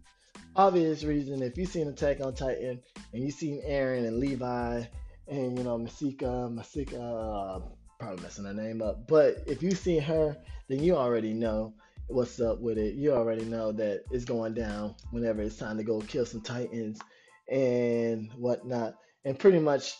Obvious 0.55 1.05
reason, 1.05 1.43
if 1.43 1.56
you've 1.56 1.69
seen 1.70 1.88
Attack 1.88 2.20
on 2.20 2.34
Titan 2.34 2.81
and 3.12 3.22
you've 3.22 3.34
seen 3.34 3.62
Eren 3.67 4.06
and 4.06 4.19
Levi 4.19 4.84
and 5.28 5.58
you 5.58 5.64
know 5.64 5.78
Masika, 5.78 6.49
Masika, 6.50 7.00
uh, 7.00 7.61
probably 7.99 8.23
messing 8.23 8.44
her 8.44 8.55
name 8.55 8.82
up, 8.82 9.06
but 9.08 9.43
if 9.46 9.62
you've 9.62 9.78
seen 9.78 10.00
her, 10.02 10.37
then 10.68 10.83
you 10.83 10.97
already 10.97 11.33
know 11.33 11.75
what's 12.11 12.40
up 12.40 12.61
with 12.61 12.78
it. 12.78 12.95
You 12.95 13.12
already 13.12 13.45
know 13.45 13.73
that 13.73 14.04
it's 14.11 14.25
going 14.25 14.54
down 14.54 14.95
whenever 15.11 15.42
it's 15.42 15.56
time 15.56 15.76
to 15.78 15.85
go 15.85 16.00
kill 16.00 16.26
some 16.26 16.40
Titans 16.40 17.00
and 17.49 18.30
whatnot. 18.33 18.95
And 19.25 19.38
pretty 19.38 19.61
much, 19.61 19.95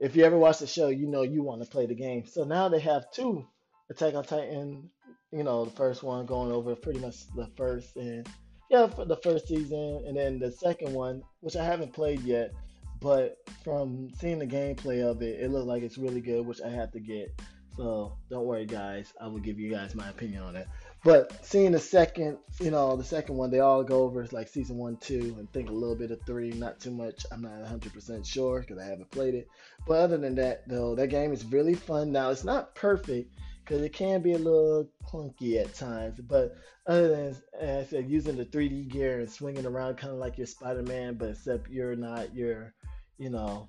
if 0.00 0.16
you 0.16 0.24
ever 0.24 0.38
watch 0.38 0.58
the 0.58 0.66
show, 0.66 0.88
you 0.88 1.06
know 1.06 1.22
you 1.22 1.42
want 1.42 1.62
to 1.62 1.68
play 1.68 1.86
the 1.86 1.94
game. 1.94 2.26
So 2.26 2.44
now 2.44 2.68
they 2.68 2.80
have 2.80 3.10
two 3.12 3.46
Attack 3.90 4.14
on 4.14 4.24
Titan. 4.24 4.90
You 5.30 5.42
know, 5.42 5.64
the 5.64 5.70
first 5.70 6.02
one 6.02 6.26
going 6.26 6.52
over 6.52 6.74
pretty 6.74 7.00
much 7.00 7.26
the 7.34 7.48
first 7.56 7.96
and 7.96 8.28
yeah, 8.70 8.86
for 8.86 9.04
the 9.04 9.16
first 9.18 9.46
season, 9.46 10.04
and 10.06 10.16
then 10.16 10.38
the 10.38 10.50
second 10.50 10.92
one, 10.92 11.22
which 11.40 11.54
I 11.54 11.64
haven't 11.64 11.92
played 11.92 12.22
yet, 12.22 12.52
but 13.00 13.36
from 13.62 14.10
seeing 14.18 14.38
the 14.38 14.46
gameplay 14.46 15.04
of 15.04 15.20
it, 15.22 15.40
it 15.40 15.50
looked 15.50 15.66
like 15.66 15.82
it's 15.82 15.98
really 15.98 16.20
good, 16.20 16.46
which 16.46 16.62
I 16.62 16.70
have 16.70 16.90
to 16.92 17.00
get. 17.00 17.38
So 17.76 18.16
don't 18.30 18.46
worry, 18.46 18.66
guys. 18.66 19.12
I 19.20 19.26
will 19.26 19.40
give 19.40 19.58
you 19.58 19.70
guys 19.70 19.94
my 19.94 20.08
opinion 20.08 20.42
on 20.42 20.56
it. 20.56 20.66
But 21.04 21.44
seeing 21.44 21.72
the 21.72 21.80
second, 21.80 22.38
you 22.58 22.70
know, 22.70 22.96
the 22.96 23.04
second 23.04 23.36
one, 23.36 23.50
they 23.50 23.60
all 23.60 23.84
go 23.84 24.04
over 24.04 24.26
like 24.32 24.48
season 24.48 24.78
one, 24.78 24.96
two, 24.96 25.36
and 25.38 25.52
think 25.52 25.68
a 25.68 25.72
little 25.72 25.94
bit 25.94 26.10
of 26.10 26.22
three, 26.22 26.50
not 26.52 26.80
too 26.80 26.90
much. 26.90 27.26
I'm 27.30 27.42
not 27.42 27.62
100% 27.62 28.24
sure 28.26 28.60
because 28.60 28.78
I 28.78 28.86
haven't 28.86 29.10
played 29.10 29.34
it. 29.34 29.46
But 29.86 29.98
other 29.98 30.16
than 30.16 30.34
that, 30.36 30.66
though, 30.66 30.94
that 30.94 31.08
game 31.08 31.34
is 31.34 31.44
really 31.44 31.74
fun. 31.74 32.10
Now, 32.10 32.30
it's 32.30 32.42
not 32.42 32.74
perfect 32.74 33.34
because 33.62 33.82
it 33.82 33.92
can 33.92 34.22
be 34.22 34.32
a 34.32 34.38
little 34.38 34.88
clunky 35.06 35.60
at 35.60 35.74
times. 35.74 36.18
But 36.26 36.56
other 36.86 37.08
than, 37.08 37.36
as 37.60 37.86
I 37.86 37.90
said, 37.90 38.08
using 38.08 38.36
the 38.36 38.46
3D 38.46 38.88
gear 38.88 39.20
and 39.20 39.30
swinging 39.30 39.66
around 39.66 39.98
kind 39.98 40.14
of 40.14 40.18
like 40.18 40.38
your 40.38 40.46
Spider 40.46 40.82
Man, 40.82 41.16
but 41.16 41.30
except 41.30 41.68
you're 41.68 41.96
not, 41.96 42.34
you're, 42.34 42.72
you 43.18 43.28
know, 43.28 43.68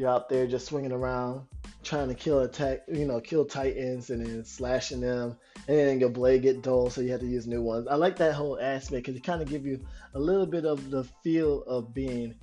you're 0.00 0.08
out 0.08 0.30
there 0.30 0.46
just 0.46 0.66
swinging 0.66 0.92
around 0.92 1.46
trying 1.82 2.08
to 2.08 2.14
kill 2.14 2.40
attack, 2.40 2.80
you 2.88 3.06
know, 3.06 3.20
kill 3.20 3.44
titans 3.44 4.10
and 4.10 4.24
then 4.24 4.44
slashing 4.44 5.00
them, 5.00 5.36
and 5.68 5.78
then 5.78 6.00
your 6.00 6.08
blade 6.08 6.42
get 6.42 6.62
dull, 6.62 6.90
so 6.90 7.00
you 7.00 7.10
have 7.10 7.20
to 7.20 7.26
use 7.26 7.46
new 7.46 7.62
ones. 7.62 7.86
I 7.86 7.94
like 7.94 8.16
that 8.16 8.34
whole 8.34 8.58
aspect 8.58 9.06
because 9.06 9.16
it 9.16 9.24
kind 9.24 9.42
of 9.42 9.48
give 9.48 9.66
you 9.66 9.80
a 10.14 10.18
little 10.18 10.46
bit 10.46 10.64
of 10.64 10.90
the 10.90 11.04
feel 11.22 11.62
of 11.62 11.94
being 11.94 12.34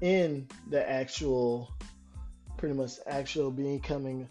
in 0.00 0.48
the 0.70 0.88
actual, 0.88 1.72
pretty 2.56 2.74
much 2.74 2.92
actual 3.06 3.50
becoming 3.50 4.28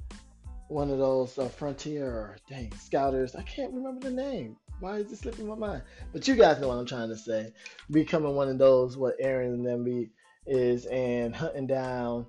one 0.67 0.89
of 0.89 0.99
those 0.99 1.37
uh, 1.37 1.49
frontier 1.49 2.37
dang 2.49 2.71
scouters. 2.79 3.35
I 3.35 3.41
can't 3.43 3.73
remember 3.73 4.09
the 4.09 4.15
name. 4.15 4.57
Why 4.79 4.97
is 4.97 5.11
it 5.11 5.17
slipping 5.17 5.47
my 5.47 5.55
mind? 5.55 5.83
But 6.13 6.27
you 6.27 6.35
guys 6.35 6.59
know 6.59 6.69
what 6.69 6.77
I'm 6.77 6.85
trying 6.85 7.09
to 7.09 7.17
say. 7.17 7.51
Becoming 7.89 8.35
one 8.35 8.49
of 8.49 8.57
those 8.57 8.97
what 8.97 9.19
Eren 9.19 9.53
and 9.53 9.65
them 9.65 9.83
be 9.83 10.11
is 10.47 10.85
and 10.85 11.35
hunting 11.35 11.67
down 11.67 12.25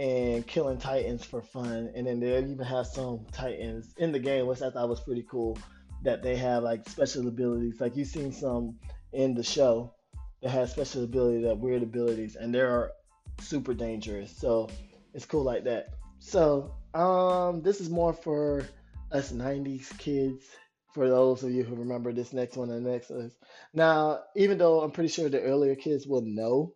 and 0.00 0.46
killing 0.46 0.78
titans 0.78 1.22
for 1.22 1.42
fun. 1.42 1.92
And 1.94 2.06
then 2.06 2.20
they 2.20 2.38
even 2.38 2.58
have 2.60 2.86
some 2.86 3.26
titans 3.32 3.92
in 3.98 4.12
the 4.12 4.18
game, 4.18 4.46
which 4.46 4.62
I 4.62 4.70
thought 4.70 4.88
was 4.88 5.00
pretty 5.00 5.26
cool. 5.30 5.58
That 6.02 6.22
they 6.22 6.36
have 6.36 6.62
like 6.62 6.88
special 6.88 7.28
abilities, 7.28 7.78
like 7.78 7.94
you've 7.94 8.08
seen 8.08 8.32
some 8.32 8.78
in 9.12 9.34
the 9.34 9.42
show 9.42 9.92
that 10.40 10.48
has 10.48 10.72
special 10.72 11.04
ability, 11.04 11.42
that 11.42 11.58
weird 11.58 11.82
abilities, 11.82 12.36
and 12.36 12.54
they're 12.54 12.92
super 13.38 13.74
dangerous. 13.74 14.34
So 14.34 14.70
it's 15.12 15.26
cool 15.26 15.42
like 15.42 15.64
that. 15.64 15.88
So 16.18 16.74
um, 16.94 17.60
this 17.60 17.82
is 17.82 17.90
more 17.90 18.14
for 18.14 18.64
us 19.12 19.30
'90s 19.30 19.96
kids. 19.98 20.46
For 20.94 21.10
those 21.10 21.42
of 21.42 21.50
you 21.50 21.62
who 21.62 21.76
remember 21.76 22.14
this 22.14 22.32
next 22.32 22.56
one 22.56 22.70
and 22.70 22.84
the 22.84 22.90
next 22.90 23.10
one. 23.10 23.30
Now, 23.74 24.20
even 24.34 24.56
though 24.56 24.80
I'm 24.80 24.90
pretty 24.90 25.10
sure 25.10 25.28
the 25.28 25.42
earlier 25.42 25.74
kids 25.74 26.06
will 26.06 26.22
know 26.22 26.72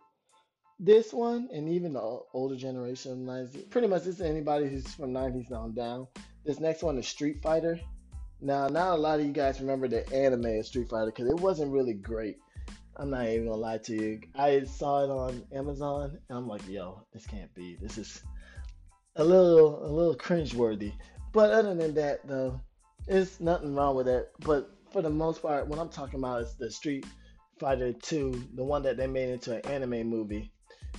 this 0.84 1.12
one, 1.12 1.48
and 1.52 1.68
even 1.68 1.94
the 1.94 2.20
older 2.34 2.56
generation, 2.56 3.12
of 3.12 3.18
90s, 3.18 3.70
pretty 3.70 3.88
much 3.88 4.04
this 4.04 4.16
is 4.16 4.20
anybody 4.20 4.68
who's 4.68 4.86
from 4.94 5.12
90s 5.12 5.50
on 5.50 5.74
down. 5.74 6.06
This 6.44 6.60
next 6.60 6.82
one 6.82 6.98
is 6.98 7.08
Street 7.08 7.40
Fighter. 7.42 7.80
Now, 8.40 8.68
not 8.68 8.92
a 8.92 9.00
lot 9.00 9.20
of 9.20 9.24
you 9.24 9.32
guys 9.32 9.60
remember 9.60 9.88
the 9.88 10.06
anime 10.12 10.44
of 10.44 10.66
Street 10.66 10.90
Fighter 10.90 11.06
because 11.06 11.30
it 11.30 11.40
wasn't 11.40 11.72
really 11.72 11.94
great. 11.94 12.36
I'm 12.96 13.10
not 13.10 13.26
even 13.26 13.46
gonna 13.46 13.56
lie 13.56 13.78
to 13.78 13.94
you. 13.94 14.20
I 14.34 14.62
saw 14.64 15.04
it 15.04 15.10
on 15.10 15.42
Amazon, 15.52 16.18
and 16.28 16.38
I'm 16.38 16.46
like, 16.46 16.68
yo, 16.68 17.06
this 17.12 17.26
can't 17.26 17.52
be. 17.54 17.76
This 17.80 17.96
is 17.96 18.22
a 19.16 19.24
little, 19.24 19.84
a 19.84 19.88
little 19.88 20.14
cringeworthy. 20.14 20.92
But 21.32 21.50
other 21.50 21.74
than 21.74 21.94
that, 21.94 22.26
though, 22.28 22.60
it's 23.08 23.40
nothing 23.40 23.74
wrong 23.74 23.96
with 23.96 24.06
that. 24.06 24.28
But 24.40 24.70
for 24.92 25.00
the 25.00 25.10
most 25.10 25.40
part, 25.40 25.66
what 25.66 25.78
I'm 25.78 25.88
talking 25.88 26.18
about 26.18 26.42
is 26.42 26.54
the 26.56 26.70
Street 26.70 27.06
Fighter 27.58 27.92
2, 27.92 28.48
the 28.54 28.64
one 28.64 28.82
that 28.82 28.96
they 28.96 29.06
made 29.06 29.30
into 29.30 29.56
an 29.56 29.66
anime 29.70 30.06
movie. 30.06 30.52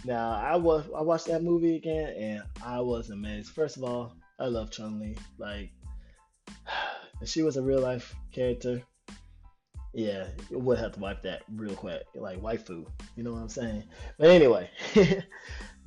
Now 0.05 0.29
I 0.29 0.55
was 0.55 0.85
I 0.95 1.01
watched 1.01 1.25
that 1.27 1.43
movie 1.43 1.75
again 1.75 2.13
and 2.15 2.43
I 2.63 2.79
was 2.79 3.09
amazed. 3.09 3.49
First 3.49 3.75
of 3.75 3.83
all, 3.83 4.13
I 4.39 4.45
love 4.45 4.69
Chun 4.69 4.99
Li. 4.99 5.15
Like 5.39 5.71
she 7.25 7.41
was 7.41 7.57
a 7.57 7.63
real 7.63 7.81
life 7.81 8.15
character. 8.31 8.83
Yeah, 9.95 10.27
you 10.51 10.59
would 10.59 10.77
have 10.77 10.91
to 10.91 10.99
wipe 10.99 11.23
that 11.23 11.43
real 11.55 11.73
quick, 11.73 12.03
like 12.13 12.39
waifu. 12.39 12.85
You 13.15 13.23
know 13.23 13.31
what 13.31 13.41
I'm 13.41 13.49
saying? 13.49 13.83
But 14.19 14.29
anyway, 14.29 14.69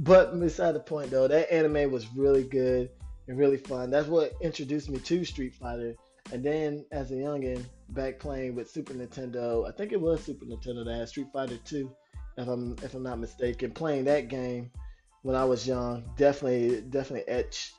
but 0.00 0.38
beside 0.40 0.72
the 0.72 0.80
point 0.80 1.10
though, 1.10 1.28
that 1.28 1.52
anime 1.52 1.92
was 1.92 2.12
really 2.16 2.42
good 2.42 2.90
and 3.28 3.38
really 3.38 3.58
fun. 3.58 3.90
That's 3.90 4.08
what 4.08 4.32
introduced 4.40 4.88
me 4.88 4.98
to 4.98 5.24
Street 5.24 5.54
Fighter. 5.54 5.94
And 6.32 6.44
then 6.44 6.84
as 6.90 7.12
a 7.12 7.14
youngin, 7.14 7.64
back 7.90 8.18
playing 8.18 8.54
with 8.54 8.70
Super 8.70 8.94
Nintendo, 8.94 9.68
I 9.68 9.72
think 9.72 9.92
it 9.92 10.00
was 10.00 10.24
Super 10.24 10.44
Nintendo 10.44 10.84
that 10.84 10.98
had 10.98 11.08
Street 11.08 11.28
Fighter 11.32 11.58
2 11.64 11.90
if 12.38 12.48
I'm 12.48 12.76
if 12.82 12.94
I'm 12.94 13.02
not 13.02 13.18
mistaken. 13.18 13.72
Playing 13.72 14.04
that 14.04 14.28
game 14.28 14.70
when 15.22 15.36
I 15.36 15.44
was 15.44 15.66
young 15.66 16.04
definitely 16.16 16.80
definitely 16.82 17.28
etched 17.28 17.74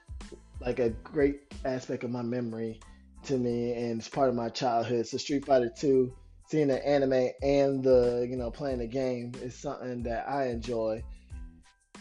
like 0.59 0.79
a 0.79 0.89
great 0.89 1.53
aspect 1.63 2.03
of 2.03 2.11
my 2.11 2.21
memory 2.21 2.79
to 3.23 3.37
me, 3.37 3.73
and 3.73 3.99
it's 3.99 4.09
part 4.09 4.29
of 4.29 4.35
my 4.35 4.49
childhood. 4.49 5.07
So 5.07 5.17
Street 5.17 5.45
Fighter 5.45 5.71
2, 5.77 6.13
seeing 6.47 6.67
the 6.67 6.85
anime 6.85 7.29
and 7.41 7.83
the 7.83 8.27
you 8.29 8.35
know 8.35 8.51
playing 8.51 8.79
the 8.79 8.87
game 8.87 9.31
is 9.41 9.55
something 9.55 10.03
that 10.03 10.27
I 10.29 10.47
enjoy 10.47 11.03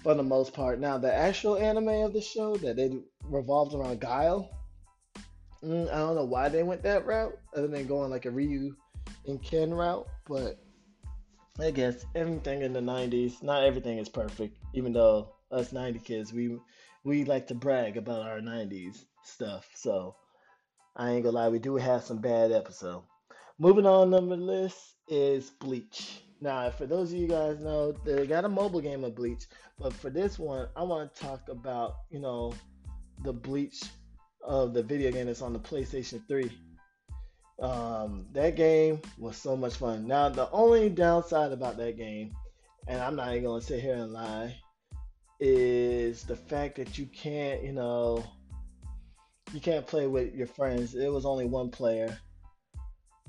for 0.02 0.14
the 0.14 0.22
most 0.22 0.52
part. 0.52 0.80
Now 0.80 0.98
the 0.98 1.14
actual 1.14 1.56
anime 1.56 1.88
of 1.88 2.12
the 2.12 2.20
show 2.20 2.56
that 2.56 2.76
they 2.76 2.90
revolved 3.24 3.74
around 3.74 4.00
Guile. 4.00 4.50
Mm, 5.64 5.92
I 5.92 5.98
don't 5.98 6.14
know 6.14 6.24
why 6.24 6.48
they 6.48 6.62
went 6.62 6.82
that 6.84 7.06
route, 7.06 7.36
other 7.56 7.66
than 7.66 7.86
going 7.86 8.10
like 8.10 8.26
a 8.26 8.30
Ryu 8.30 8.76
and 9.26 9.42
Ken 9.42 9.74
route, 9.74 10.06
but 10.28 10.56
I 11.60 11.72
guess 11.72 12.06
everything 12.14 12.62
in 12.62 12.72
the 12.72 12.80
'90s, 12.80 13.42
not 13.42 13.64
everything 13.64 13.98
is 13.98 14.08
perfect. 14.08 14.56
Even 14.74 14.92
though 14.92 15.34
us 15.50 15.72
'90 15.72 15.98
kids, 16.00 16.32
we 16.32 16.56
we 17.04 17.24
like 17.24 17.48
to 17.48 17.54
brag 17.54 17.96
about 17.96 18.22
our 18.22 18.40
'90s 18.40 19.04
stuff. 19.24 19.68
So 19.74 20.14
I 20.94 21.10
ain't 21.10 21.24
gonna 21.24 21.36
lie, 21.36 21.48
we 21.48 21.58
do 21.58 21.76
have 21.76 22.04
some 22.04 22.18
bad 22.18 22.52
episodes. 22.52 23.06
Moving 23.58 23.86
on, 23.86 24.10
number 24.10 24.36
list 24.36 24.78
is 25.08 25.50
Bleach. 25.50 26.22
Now, 26.40 26.70
for 26.70 26.86
those 26.86 27.12
of 27.12 27.18
you 27.18 27.26
guys 27.26 27.58
know, 27.58 27.90
they 28.04 28.24
got 28.26 28.44
a 28.44 28.48
mobile 28.48 28.80
game 28.80 29.02
of 29.02 29.16
Bleach, 29.16 29.46
but 29.80 29.92
for 29.92 30.10
this 30.10 30.38
one, 30.38 30.68
I 30.76 30.84
want 30.84 31.12
to 31.12 31.20
talk 31.20 31.48
about 31.48 31.96
you 32.10 32.20
know 32.20 32.54
the 33.24 33.32
Bleach 33.32 33.82
of 34.42 34.74
the 34.74 34.82
video 34.82 35.10
game 35.10 35.26
that's 35.26 35.42
on 35.42 35.52
the 35.52 35.58
PlayStation 35.58 36.22
3. 36.28 36.50
Um, 37.60 38.26
that 38.32 38.54
game 38.54 39.00
was 39.18 39.36
so 39.36 39.56
much 39.56 39.74
fun. 39.74 40.06
Now, 40.06 40.28
the 40.28 40.50
only 40.50 40.88
downside 40.88 41.52
about 41.52 41.76
that 41.78 41.96
game, 41.96 42.32
and 42.86 43.00
I'm 43.00 43.16
not 43.16 43.32
even 43.32 43.44
gonna 43.44 43.60
sit 43.60 43.80
here 43.80 43.96
and 43.96 44.12
lie, 44.12 44.56
is 45.40 46.22
the 46.22 46.36
fact 46.36 46.76
that 46.76 46.98
you 46.98 47.06
can't, 47.06 47.62
you 47.64 47.72
know, 47.72 48.24
you 49.52 49.60
can't 49.60 49.86
play 49.86 50.06
with 50.06 50.34
your 50.34 50.46
friends. 50.46 50.94
It 50.94 51.12
was 51.12 51.26
only 51.26 51.46
one 51.46 51.70
player, 51.70 52.16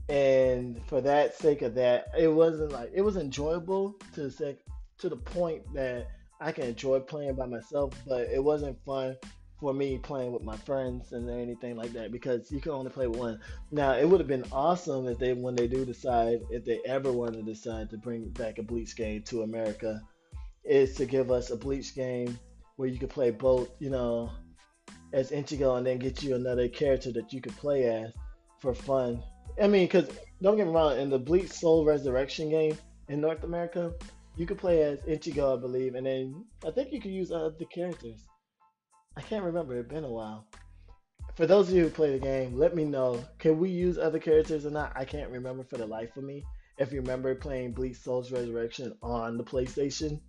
and 0.10 0.80
for 0.86 1.02
that 1.02 1.36
sake 1.36 1.64
of 1.64 1.74
that, 1.76 2.08
it 2.18 2.28
wasn't 2.28 2.72
like 2.72 2.92
it 2.94 3.02
was 3.02 3.18
enjoyable 3.18 3.96
to 4.14 4.24
the 4.24 4.32
sec- 4.32 4.66
to 5.00 5.10
the 5.10 5.18
point 5.18 5.64
that 5.74 6.08
I 6.40 6.52
can 6.52 6.66
enjoy 6.66 7.00
playing 7.00 7.36
by 7.36 7.48
myself, 7.48 7.94
but 8.08 8.28
it 8.30 8.44
wasn't 8.44 8.78
fun 8.86 9.18
for 9.60 9.74
me 9.74 9.98
playing 9.98 10.32
with 10.32 10.44
my 10.44 10.56
friends 10.56 11.12
and 11.12 11.30
anything 11.30 11.76
like 11.76 11.92
that 11.94 12.12
because 12.12 12.52
you 12.52 12.62
can 12.62 12.72
only 12.72 12.92
play 12.92 13.08
with 13.08 13.20
one. 13.20 13.40
Now 13.72 13.94
it 13.94 14.08
would 14.08 14.20
have 14.20 14.28
been 14.28 14.46
awesome 14.52 15.08
if 15.08 15.20
they 15.20 15.34
when 15.34 15.56
they 15.56 15.68
do 15.68 15.86
decide 15.86 16.40
if 16.50 16.64
they 16.64 16.80
ever 16.86 17.12
want 17.12 17.34
to 17.34 17.42
decide 17.42 17.90
to 17.90 17.98
bring 17.98 18.30
back 18.30 18.58
a 18.58 18.64
Bleach 18.64 18.96
game 18.96 19.22
to 19.24 19.44
America, 19.44 20.02
is 20.64 20.96
to 20.96 21.06
give 21.06 21.32
us 21.32 21.50
a 21.50 21.58
Bleach 21.58 21.96
game 21.96 22.38
where 22.78 22.88
you 22.88 22.98
could 22.98 23.10
play 23.10 23.32
both, 23.32 23.70
you 23.80 23.90
know, 23.90 24.32
as 25.12 25.32
Ichigo 25.32 25.78
and 25.78 25.86
then 25.86 26.00
get 26.00 26.24
you 26.24 26.36
another 26.36 26.70
character 26.70 27.12
that 27.12 27.34
you 27.34 27.42
could 27.42 27.56
play 27.58 27.86
as 27.86 28.14
for 28.60 28.74
fun. 28.74 29.22
I 29.62 29.68
mean, 29.68 29.88
because 29.88 30.08
don't 30.42 30.56
get 30.56 30.68
me 30.68 30.74
wrong, 30.74 30.98
in 30.98 31.10
the 31.10 31.20
Bleach 31.20 31.52
Soul 31.52 31.84
Resurrection 31.84 32.50
game 32.50 32.78
in 33.10 33.20
North 33.20 33.44
America, 33.44 33.92
you 34.38 34.46
could 34.46 34.58
play 34.58 34.84
as 34.84 35.00
Ichigo, 35.00 35.58
I 35.58 35.60
believe, 35.60 35.96
and 35.96 36.06
then 36.06 36.46
I 36.66 36.72
think 36.72 36.94
you 36.94 37.02
could 37.02 37.12
use 37.12 37.32
other 37.32 37.52
characters. 37.66 38.29
I 39.16 39.22
can't 39.22 39.44
remember. 39.44 39.76
It's 39.76 39.90
been 39.90 40.04
a 40.04 40.10
while. 40.10 40.46
For 41.36 41.46
those 41.46 41.70
of 41.70 41.76
you 41.76 41.84
who 41.84 41.90
play 41.90 42.12
the 42.12 42.20
game, 42.20 42.58
let 42.58 42.76
me 42.76 42.84
know. 42.84 43.24
Can 43.38 43.60
we 43.60 43.70
use 43.70 43.98
other 43.98 44.20
characters 44.20 44.66
or 44.66 44.72
not? 44.72 44.92
I 44.96 45.06
can't 45.06 45.32
remember 45.32 45.64
for 45.64 45.78
the 45.78 45.86
life 45.86 46.18
of 46.18 46.24
me. 46.24 46.44
If 46.78 46.92
you 46.92 47.02
remember 47.02 47.36
playing 47.36 47.74
Bleach 47.74 47.98
Souls 47.98 48.32
Resurrection 48.32 48.96
on 49.02 49.38
the 49.38 49.44
PlayStation. 49.44 50.20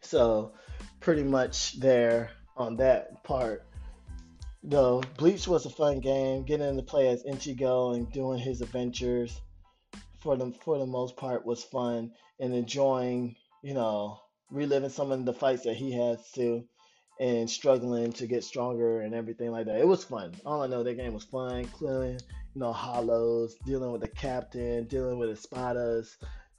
So, 0.00 0.54
pretty 1.00 1.22
much 1.22 1.78
there 1.78 2.30
on 2.56 2.76
that 2.76 3.22
part. 3.24 3.66
Though 4.62 5.02
Bleach 5.16 5.48
was 5.48 5.66
a 5.66 5.70
fun 5.70 6.00
game, 6.00 6.44
getting 6.44 6.76
to 6.76 6.82
play 6.82 7.08
as 7.08 7.24
Ichigo 7.24 7.94
and 7.94 8.10
doing 8.12 8.38
his 8.38 8.60
adventures 8.60 9.40
for 10.20 10.36
the 10.36 10.52
for 10.64 10.78
the 10.78 10.86
most 10.86 11.16
part 11.16 11.44
was 11.44 11.64
fun 11.64 12.12
and 12.38 12.54
enjoying, 12.54 13.36
you 13.62 13.74
know, 13.74 14.20
reliving 14.50 14.90
some 14.90 15.10
of 15.10 15.24
the 15.24 15.32
fights 15.32 15.64
that 15.64 15.76
he 15.76 15.92
has 15.92 16.30
to 16.32 16.64
and 17.20 17.48
struggling 17.48 18.12
to 18.12 18.26
get 18.26 18.44
stronger 18.44 19.02
and 19.02 19.14
everything 19.14 19.50
like 19.50 19.66
that. 19.66 19.80
It 19.80 19.86
was 19.86 20.04
fun. 20.04 20.34
All 20.44 20.62
I 20.62 20.66
know, 20.66 20.82
that 20.82 20.96
game 20.96 21.14
was 21.14 21.24
fun. 21.24 21.64
Clearing, 21.66 22.20
you 22.54 22.60
know, 22.60 22.72
hollows, 22.72 23.54
dealing 23.66 23.92
with 23.92 24.00
the 24.00 24.08
captain, 24.08 24.84
dealing 24.84 25.18
with 25.18 25.30
the 25.30 25.36
spiders. 25.36 26.16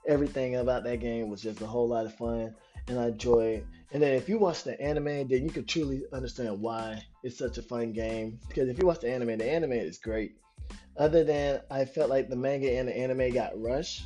Everything 0.08 0.58
about 0.58 0.84
that 0.84 1.00
game 1.00 1.30
was 1.30 1.42
just 1.42 1.62
a 1.62 1.66
whole 1.66 1.88
lot 1.88 2.06
of 2.06 2.16
fun, 2.16 2.54
and 2.88 3.00
I 3.00 3.08
enjoy 3.08 3.46
it. 3.46 3.68
And 3.92 4.02
then 4.02 4.14
if 4.14 4.28
you 4.28 4.38
watch 4.38 4.64
the 4.64 4.80
anime, 4.82 5.28
then 5.28 5.44
you 5.44 5.50
could 5.50 5.68
truly 5.68 6.04
understand 6.12 6.60
why 6.60 7.02
it's 7.24 7.38
such 7.38 7.58
a 7.58 7.62
fun 7.62 7.94
game. 7.94 8.40
Because 8.48 8.70
if 8.70 8.80
you 8.80 8.86
watch 8.86 9.02
the 9.02 9.10
anime, 9.10 9.38
the 9.38 9.50
anime 9.50 9.74
is 9.74 9.98
great. 9.98 10.36
Other 10.98 11.24
than 11.24 11.62
I 11.72 11.86
felt 11.86 12.10
like 12.10 12.30
the 12.30 12.36
manga 12.36 12.78
and 12.78 12.88
the 12.88 12.98
anime 12.98 13.32
got 13.34 13.60
rushed 13.60 14.04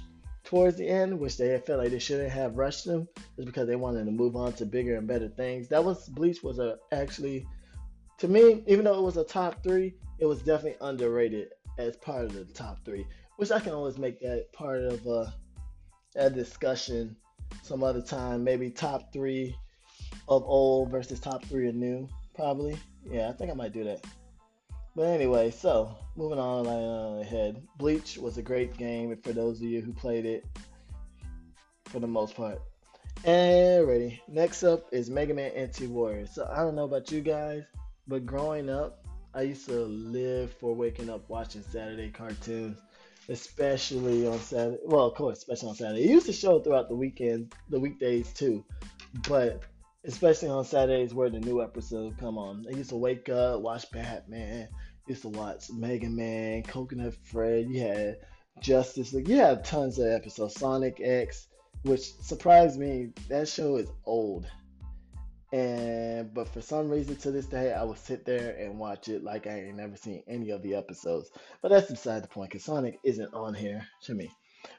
towards 0.48 0.78
the 0.78 0.88
end, 0.88 1.20
which 1.20 1.36
they 1.36 1.60
felt 1.60 1.80
like 1.80 1.92
they 1.92 2.00
shouldn't 2.00 2.32
have 2.32 2.58
rushed 2.58 2.86
them, 2.86 3.06
just 3.36 3.48
because 3.48 3.68
they 3.68 3.76
wanted 3.76 4.06
to 4.06 4.12
move 4.12 4.38
on 4.38 4.54
to 4.54 4.66
bigger 4.66 4.96
and 4.96 5.06
better 5.06 5.28
things. 5.28 5.68
That 5.68 5.84
was 5.84 6.08
Bleach 6.08 6.42
was 6.42 6.58
a 6.58 6.78
actually, 6.94 7.46
to 8.20 8.30
me, 8.30 8.64
even 8.66 8.86
though 8.86 8.98
it 8.98 9.04
was 9.04 9.18
a 9.18 9.26
top 9.26 9.62
three, 9.62 9.96
it 10.20 10.26
was 10.26 10.42
definitely 10.42 10.78
underrated 10.80 11.50
as 11.78 11.98
part 11.98 12.24
of 12.24 12.34
the 12.34 12.46
top 12.46 12.78
three. 12.86 13.06
Which 13.36 13.52
I 13.52 13.60
can 13.60 13.74
always 13.74 13.98
make 13.98 14.22
that 14.22 14.48
part 14.54 14.84
of 14.84 15.06
a, 15.06 15.34
a 16.16 16.30
discussion 16.30 17.18
some 17.62 17.84
other 17.84 18.02
time. 18.02 18.42
Maybe 18.42 18.70
top 18.70 19.12
three 19.12 19.54
of 20.30 20.44
old 20.44 20.90
versus 20.92 21.20
top 21.20 21.44
three 21.44 21.68
of 21.68 21.76
new. 21.76 22.08
Probably. 22.36 22.78
Yeah, 23.12 23.28
I 23.28 23.34
think 23.34 23.52
I 23.52 23.54
might 23.54 23.74
do 23.74 23.84
that. 23.84 24.06
But 24.98 25.10
anyway, 25.10 25.52
so 25.52 25.96
moving 26.16 26.40
on 26.40 26.66
uh, 26.66 27.22
ahead. 27.22 27.62
Bleach 27.78 28.18
was 28.18 28.40
a 28.40 28.42
great 28.42 28.76
game 28.78 29.16
for 29.22 29.32
those 29.32 29.58
of 29.58 29.68
you 29.68 29.80
who 29.80 29.94
played 29.94 30.26
it 30.26 30.44
for 31.86 32.00
the 32.00 32.08
most 32.08 32.34
part. 32.34 32.60
Alrighty, 33.24 34.20
next 34.28 34.64
up 34.64 34.88
is 34.92 35.12
Mega 35.12 35.36
Man 35.36 35.52
NT 35.56 35.82
Warrior. 35.90 36.26
So 36.26 36.52
I 36.52 36.62
don't 36.64 36.74
know 36.74 36.86
about 36.86 37.12
you 37.12 37.22
guys, 37.22 37.62
but 38.08 38.26
growing 38.26 38.72
up, 38.72 39.06
I 39.36 39.44
used 39.44 39.68
to 39.68 39.86
live 39.86 40.52
for 40.54 40.74
waking 40.74 41.12
up 41.12 41.30
watching 41.30 41.62
Saturday 41.62 42.10
cartoons, 42.10 42.80
especially 43.30 44.26
on 44.26 44.40
Saturday. 44.40 44.80
Well, 44.84 45.06
of 45.06 45.14
course, 45.14 45.38
especially 45.38 45.70
on 45.70 45.76
Saturday. 45.76 46.06
It 46.06 46.10
used 46.10 46.26
to 46.26 46.34
show 46.34 46.60
throughout 46.60 46.90
the 46.90 46.96
weekend, 46.96 47.54
the 47.70 47.80
weekdays 47.80 48.34
too, 48.34 48.66
but 49.30 49.62
especially 50.08 50.48
on 50.48 50.64
Saturdays 50.64 51.14
where 51.14 51.30
the 51.30 51.40
new 51.40 51.62
episode 51.62 52.18
come 52.18 52.38
on. 52.38 52.66
I 52.68 52.76
used 52.76 52.90
to 52.90 52.96
wake 52.96 53.30
up, 53.30 53.62
watch 53.62 53.92
Batman, 53.92 54.70
used 55.08 55.22
to 55.24 55.30
watch 55.30 55.70
Mega 55.72 56.10
Man, 56.10 56.64
Coconut 56.64 57.16
Fred. 57.24 57.70
You 57.70 57.82
had 57.82 58.18
Justice 58.62 59.14
League. 59.14 59.28
You 59.28 59.38
had 59.38 59.64
tons 59.64 60.00
of 60.00 60.08
episodes. 60.08 60.56
Sonic 60.56 61.00
X, 61.02 61.48
which 61.84 62.14
surprised 62.22 62.80
me. 62.80 63.10
That 63.30 63.48
show 63.48 63.78
is 63.78 63.90
old. 64.06 64.48
And 65.54 66.34
but 66.34 66.50
for 66.50 66.62
some 66.62 66.90
reason 66.90 67.16
to 67.18 67.32
this 67.32 67.46
day, 67.46 67.74
I 67.74 67.84
would 67.84 67.98
sit 67.98 68.26
there 68.26 68.56
and 68.58 68.78
watch 68.78 69.08
it 69.08 69.24
like 69.24 69.48
I 69.48 69.62
ain't 69.62 69.78
never 69.78 69.96
seen 69.96 70.24
any 70.28 70.50
of 70.50 70.62
the 70.62 70.76
episodes. 70.76 71.32
But 71.62 71.70
that's 71.70 71.90
beside 71.90 72.24
the 72.24 72.28
point 72.28 72.52
because 72.52 72.66
Sonic 72.66 73.00
isn't 73.04 73.34
on 73.34 73.54
here 73.54 73.88
to 74.04 74.14
me. 74.14 74.30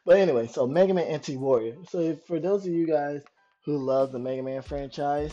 But 0.05 0.19
anyway, 0.19 0.47
so 0.47 0.67
Mega 0.67 0.93
Man 0.93 1.17
NT 1.17 1.31
Warrior. 1.39 1.77
So 1.89 2.15
for 2.27 2.39
those 2.39 2.67
of 2.67 2.73
you 2.73 2.87
guys 2.87 3.23
who 3.65 3.79
love 3.79 4.13
the 4.13 4.19
Mega 4.19 4.43
Man 4.43 4.61
franchise, 4.61 5.33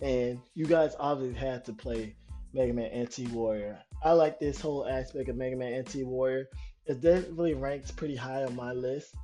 and 0.00 0.40
you 0.54 0.66
guys 0.66 0.96
obviously 0.98 1.38
had 1.38 1.64
to 1.66 1.72
play 1.72 2.16
Mega 2.54 2.72
Man 2.72 3.04
NT 3.04 3.30
Warrior. 3.32 3.78
I 4.04 4.12
like 4.12 4.38
this 4.38 4.60
whole 4.60 4.86
aspect 4.86 5.28
of 5.28 5.36
Mega 5.36 5.56
Man 5.56 5.80
NT 5.80 6.06
Warrior. 6.06 6.48
It 6.86 7.00
definitely 7.00 7.54
ranks 7.54 7.90
pretty 7.90 8.16
high 8.16 8.44
on 8.44 8.56
my 8.56 8.72
list. 8.72 9.14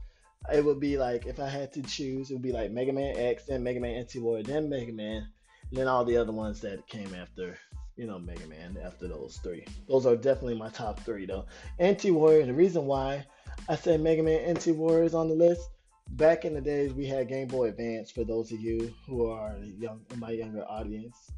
It 0.53 0.65
would 0.65 0.81
be 0.81 0.97
like 0.97 1.27
if 1.27 1.41
I 1.41 1.49
had 1.49 1.73
to 1.75 1.83
choose, 1.83 2.31
it 2.31 2.35
would 2.35 2.43
be 2.43 2.53
like 2.53 2.71
Mega 2.71 2.93
Man 2.93 3.15
X, 3.17 3.45
then 3.45 3.63
Mega 3.63 3.81
Man 3.81 4.03
NT 4.03 4.23
Warrior, 4.23 4.45
then 4.45 4.69
Mega 4.69 4.93
Man, 4.93 5.29
and 5.71 5.79
then 5.79 5.89
all 5.89 6.05
the 6.05 6.17
other 6.17 6.33
ones 6.33 6.61
that 6.61 6.87
came 6.87 7.15
after, 7.15 7.59
you 7.97 8.07
know, 8.07 8.19
Mega 8.19 8.47
Man 8.47 8.79
after 8.83 9.09
those 9.09 9.39
three. 9.43 9.67
Those 9.89 10.07
are 10.07 10.17
definitely 10.17 10.57
my 10.57 10.71
top 10.71 11.01
three 11.01 11.27
though. 11.27 11.45
NT 11.83 12.13
Warrior, 12.13 12.47
the 12.47 12.55
reason 12.55 12.87
why 12.87 13.27
I 13.69 13.77
say 13.77 13.97
Mega 13.99 14.23
Man 14.23 14.55
NT 14.55 14.69
Warrior 14.69 15.05
is 15.05 15.15
on 15.15 15.29
the 15.29 15.35
list. 15.35 15.69
Back 16.13 16.47
in 16.47 16.55
the 16.55 16.61
days, 16.63 16.95
we 16.95 17.05
had 17.05 17.29
Game 17.29 17.49
Boy 17.49 17.69
Advance. 17.69 18.11
For 18.11 18.25
those 18.25 18.51
of 18.51 18.61
you 18.61 18.95
who 19.07 19.29
are 19.29 19.55
young, 19.79 20.01
in 20.11 20.19
my 20.19 20.31
younger 20.31 20.65
audience, 20.65 21.31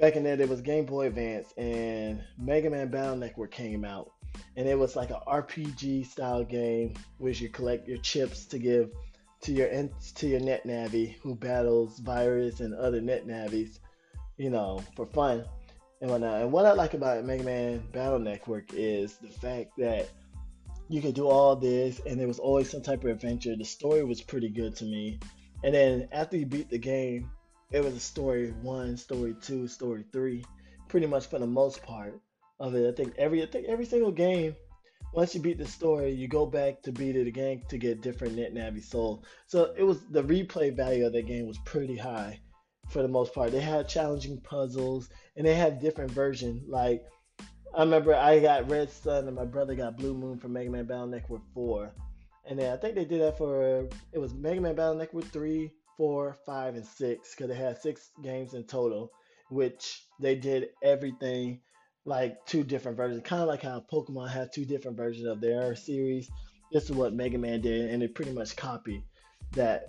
back 0.00 0.16
in 0.16 0.24
there, 0.24 0.36
there 0.36 0.46
was 0.46 0.62
Game 0.62 0.86
Boy 0.86 1.06
Advance, 1.06 1.52
and 1.56 2.22
Mega 2.38 2.70
Man 2.70 2.88
Battle 2.88 3.16
Network 3.16 3.50
came 3.50 3.84
out, 3.84 4.10
and 4.56 4.66
it 4.66 4.78
was 4.78 4.96
like 4.96 5.10
an 5.10 5.20
RPG 5.28 6.06
style 6.06 6.42
game, 6.42 6.94
which 7.18 7.40
you 7.40 7.48
collect 7.48 7.86
your 7.86 7.98
chips 7.98 8.46
to 8.46 8.58
give 8.58 8.90
to 9.42 9.52
your 9.52 9.68
to 10.16 10.28
your 10.28 10.40
net 10.40 10.66
navi 10.66 11.14
who 11.22 11.34
battles 11.34 11.98
virus 12.00 12.60
and 12.60 12.74
other 12.74 13.00
net 13.00 13.26
navis, 13.26 13.78
you 14.38 14.50
know, 14.50 14.82
for 14.96 15.06
fun 15.06 15.44
and 16.00 16.10
whatnot. 16.10 16.42
And 16.42 16.52
what 16.52 16.66
I 16.66 16.72
like 16.72 16.94
about 16.94 17.24
Mega 17.24 17.44
Man 17.44 17.82
Battle 17.92 18.18
Network 18.18 18.72
is 18.72 19.16
the 19.18 19.28
fact 19.28 19.76
that 19.78 20.08
you 20.88 21.00
could 21.00 21.14
do 21.14 21.28
all 21.28 21.54
this, 21.54 22.00
and 22.06 22.18
there 22.18 22.26
was 22.26 22.38
always 22.38 22.70
some 22.70 22.82
type 22.82 23.04
of 23.04 23.10
adventure. 23.10 23.54
The 23.54 23.64
story 23.64 24.02
was 24.02 24.20
pretty 24.20 24.48
good 24.48 24.74
to 24.76 24.84
me. 24.84 25.20
And 25.62 25.74
then 25.74 26.08
after 26.10 26.36
you 26.36 26.46
beat 26.46 26.70
the 26.70 26.78
game, 26.78 27.30
it 27.72 27.84
was 27.84 27.94
a 27.94 28.00
story 28.00 28.50
one, 28.62 28.96
story 28.96 29.34
two, 29.40 29.68
story 29.68 30.04
three, 30.12 30.44
pretty 30.88 31.06
much 31.06 31.26
for 31.26 31.38
the 31.38 31.46
most 31.46 31.82
part 31.82 32.20
of 32.58 32.74
it. 32.74 32.88
I 32.88 32.94
think 32.94 33.14
every 33.16 33.42
I 33.42 33.46
think 33.46 33.66
every 33.66 33.86
single 33.86 34.10
game, 34.10 34.56
once 35.12 35.34
you 35.34 35.40
beat 35.40 35.58
the 35.58 35.66
story, 35.66 36.12
you 36.12 36.28
go 36.28 36.46
back 36.46 36.82
to 36.82 36.92
beat 36.92 37.16
it 37.16 37.26
again 37.26 37.62
to 37.68 37.78
get 37.78 38.02
different 38.02 38.36
net 38.36 38.54
navi 38.54 38.82
soul. 38.82 39.24
So 39.46 39.72
it 39.76 39.84
was 39.84 40.00
the 40.10 40.22
replay 40.22 40.74
value 40.74 41.06
of 41.06 41.12
that 41.12 41.26
game 41.26 41.46
was 41.46 41.58
pretty 41.64 41.96
high 41.96 42.40
for 42.88 43.02
the 43.02 43.08
most 43.08 43.32
part. 43.32 43.52
They 43.52 43.60
had 43.60 43.88
challenging 43.88 44.40
puzzles 44.40 45.08
and 45.36 45.46
they 45.46 45.54
had 45.54 45.80
different 45.80 46.10
versions 46.10 46.68
like 46.68 47.04
I 47.72 47.80
remember 47.82 48.14
I 48.14 48.40
got 48.40 48.68
Red 48.68 48.90
Sun 48.90 49.28
and 49.28 49.36
my 49.36 49.44
brother 49.44 49.76
got 49.76 49.96
Blue 49.96 50.12
Moon 50.12 50.38
for 50.38 50.48
Mega 50.48 50.70
Man 50.70 50.86
Battle 50.86 51.06
Network 51.06 51.42
4. 51.54 51.92
And 52.46 52.58
then 52.58 52.72
I 52.72 52.76
think 52.76 52.96
they 52.96 53.04
did 53.04 53.20
that 53.20 53.38
for 53.38 53.88
it 54.12 54.18
was 54.18 54.34
Mega 54.34 54.60
Man 54.60 54.74
Battle 54.74 54.96
Network 54.96 55.26
3, 55.26 55.70
4, 56.00 56.34
5, 56.46 56.76
and 56.76 56.86
6 56.86 57.34
because 57.34 57.50
they 57.50 57.62
had 57.62 57.78
six 57.78 58.08
games 58.22 58.54
in 58.54 58.64
total, 58.64 59.12
which 59.50 60.06
they 60.18 60.34
did 60.34 60.70
everything 60.82 61.60
like 62.06 62.46
two 62.46 62.64
different 62.64 62.96
versions, 62.96 63.22
kind 63.22 63.42
of 63.42 63.48
like 63.48 63.60
how 63.60 63.84
Pokemon 63.92 64.30
had 64.30 64.50
two 64.50 64.64
different 64.64 64.96
versions 64.96 65.26
of 65.26 65.42
their 65.42 65.76
series. 65.76 66.30
This 66.72 66.84
is 66.84 66.92
what 66.92 67.12
Mega 67.12 67.36
Man 67.36 67.60
did, 67.60 67.90
and 67.90 68.00
they 68.00 68.08
pretty 68.08 68.32
much 68.32 68.56
copied 68.56 69.02
that. 69.52 69.88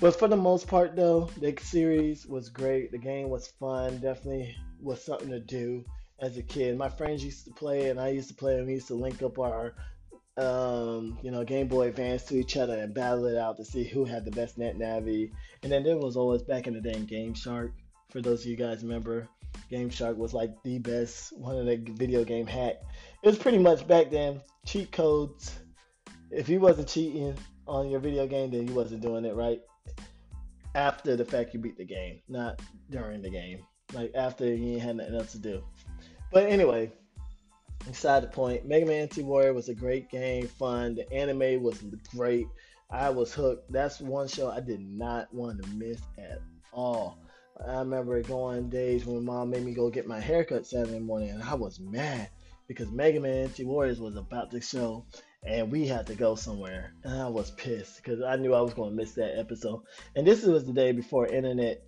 But 0.00 0.18
for 0.18 0.26
the 0.26 0.36
most 0.36 0.66
part, 0.66 0.96
though, 0.96 1.30
the 1.40 1.56
series 1.62 2.26
was 2.26 2.48
great. 2.48 2.90
The 2.90 2.98
game 2.98 3.28
was 3.28 3.46
fun. 3.46 3.98
Definitely 3.98 4.56
was 4.82 5.04
something 5.04 5.30
to 5.30 5.38
do 5.38 5.84
as 6.18 6.36
a 6.38 6.42
kid. 6.42 6.76
My 6.76 6.88
friends 6.88 7.24
used 7.24 7.44
to 7.44 7.52
play, 7.52 7.88
and 7.88 8.00
I 8.00 8.08
used 8.08 8.30
to 8.30 8.34
play, 8.34 8.56
and 8.56 8.66
we 8.66 8.72
used 8.72 8.88
to 8.88 8.96
link 8.96 9.22
up 9.22 9.38
our, 9.38 9.76
um, 10.36 11.18
you 11.22 11.30
know, 11.30 11.44
Game 11.44 11.68
Boy 11.68 11.88
Advance 11.88 12.24
to 12.24 12.36
each 12.36 12.56
other 12.56 12.78
and 12.78 12.92
battle 12.92 13.26
it 13.26 13.36
out 13.36 13.56
to 13.58 13.64
see 13.64 13.84
who 13.84 14.04
had 14.04 14.24
the 14.24 14.30
best 14.30 14.58
net 14.58 14.76
navi. 14.76 15.30
And 15.62 15.70
then 15.70 15.84
there 15.84 15.96
was 15.96 16.16
always 16.16 16.42
back 16.42 16.66
in 16.66 16.74
the 16.74 16.80
day 16.80 16.98
Game 17.00 17.34
Shark. 17.34 17.72
For 18.10 18.20
those 18.20 18.42
of 18.42 18.46
you 18.46 18.56
guys 18.56 18.82
remember, 18.82 19.28
Game 19.70 19.90
Shark 19.90 20.16
was 20.16 20.34
like 20.34 20.50
the 20.62 20.78
best 20.78 21.36
one 21.36 21.56
of 21.56 21.66
the 21.66 21.76
video 21.94 22.24
game 22.24 22.46
hack. 22.46 22.76
It 23.22 23.26
was 23.26 23.38
pretty 23.38 23.58
much 23.58 23.86
back 23.86 24.10
then 24.10 24.40
cheat 24.66 24.92
codes. 24.92 25.58
If 26.30 26.48
you 26.48 26.60
wasn't 26.60 26.88
cheating 26.88 27.36
on 27.66 27.90
your 27.90 28.00
video 28.00 28.26
game, 28.26 28.50
then 28.50 28.68
you 28.68 28.74
wasn't 28.74 29.02
doing 29.02 29.24
it 29.24 29.34
right. 29.34 29.60
After 30.74 31.16
the 31.16 31.24
fact 31.24 31.54
you 31.54 31.60
beat 31.60 31.78
the 31.78 31.84
game, 31.84 32.20
not 32.28 32.60
during 32.90 33.22
the 33.22 33.30
game. 33.30 33.60
Like 33.92 34.12
after 34.14 34.52
you 34.52 34.80
had 34.80 34.96
nothing 34.96 35.14
else 35.14 35.32
to 35.32 35.38
do. 35.38 35.62
But 36.32 36.46
anyway, 36.46 36.90
beside 37.86 38.22
the 38.22 38.28
point, 38.28 38.66
Mega 38.66 38.86
Man 38.86 39.04
NT 39.04 39.18
Warrior 39.18 39.52
was 39.52 39.68
a 39.68 39.74
great 39.74 40.10
game, 40.10 40.46
fun. 40.46 40.94
The 40.94 41.10
anime 41.12 41.62
was 41.62 41.82
great. 42.14 42.46
I 42.90 43.10
was 43.10 43.32
hooked. 43.32 43.72
That's 43.72 44.00
one 44.00 44.28
show 44.28 44.50
I 44.50 44.60
did 44.60 44.80
not 44.80 45.32
want 45.32 45.62
to 45.62 45.68
miss 45.70 46.00
at 46.18 46.40
all. 46.72 47.18
I 47.66 47.78
remember 47.78 48.20
going 48.22 48.68
days 48.68 49.06
when 49.06 49.24
mom 49.24 49.50
made 49.50 49.64
me 49.64 49.74
go 49.74 49.90
get 49.90 50.06
my 50.06 50.20
haircut 50.20 50.66
Saturday 50.66 50.98
morning, 50.98 51.30
and 51.30 51.42
I 51.42 51.54
was 51.54 51.78
mad 51.80 52.28
because 52.66 52.90
Mega 52.90 53.20
Man 53.20 53.48
NT 53.48 53.66
Warriors 53.66 54.00
was 54.00 54.16
about 54.16 54.50
to 54.50 54.60
show, 54.60 55.06
and 55.44 55.70
we 55.70 55.86
had 55.86 56.06
to 56.08 56.14
go 56.14 56.34
somewhere, 56.34 56.92
and 57.04 57.20
I 57.20 57.28
was 57.28 57.50
pissed 57.52 57.96
because 57.96 58.22
I 58.22 58.36
knew 58.36 58.54
I 58.54 58.60
was 58.60 58.74
going 58.74 58.90
to 58.90 58.96
miss 58.96 59.12
that 59.14 59.38
episode. 59.38 59.82
And 60.16 60.26
this 60.26 60.44
was 60.44 60.64
the 60.64 60.72
day 60.72 60.92
before 60.92 61.26
internet 61.26 61.82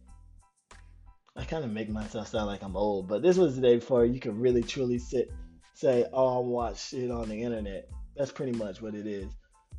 I 1.37 1.44
kind 1.44 1.64
of 1.64 1.70
make 1.70 1.90
myself 1.90 2.28
sound 2.28 2.46
like 2.46 2.62
I'm 2.62 2.76
old, 2.76 3.09
but 3.09 3.22
this 3.22 3.37
was 3.37 3.54
the 3.54 3.61
day 3.61 3.74
before 3.76 4.06
you 4.06 4.20
could 4.20 4.40
really 4.40 4.62
truly 4.62 4.98
sit 4.98 5.30
say, 5.76 6.06
"Oh, 6.12 6.28
I'll 6.36 6.44
watch 6.44 6.88
shit 6.88 7.10
on 7.10 7.28
the 7.28 7.42
internet." 7.42 7.88
That's 8.16 8.32
pretty 8.32 8.52
much 8.52 8.80
what 8.80 8.94
it 8.94 9.06
is. 9.06 9.30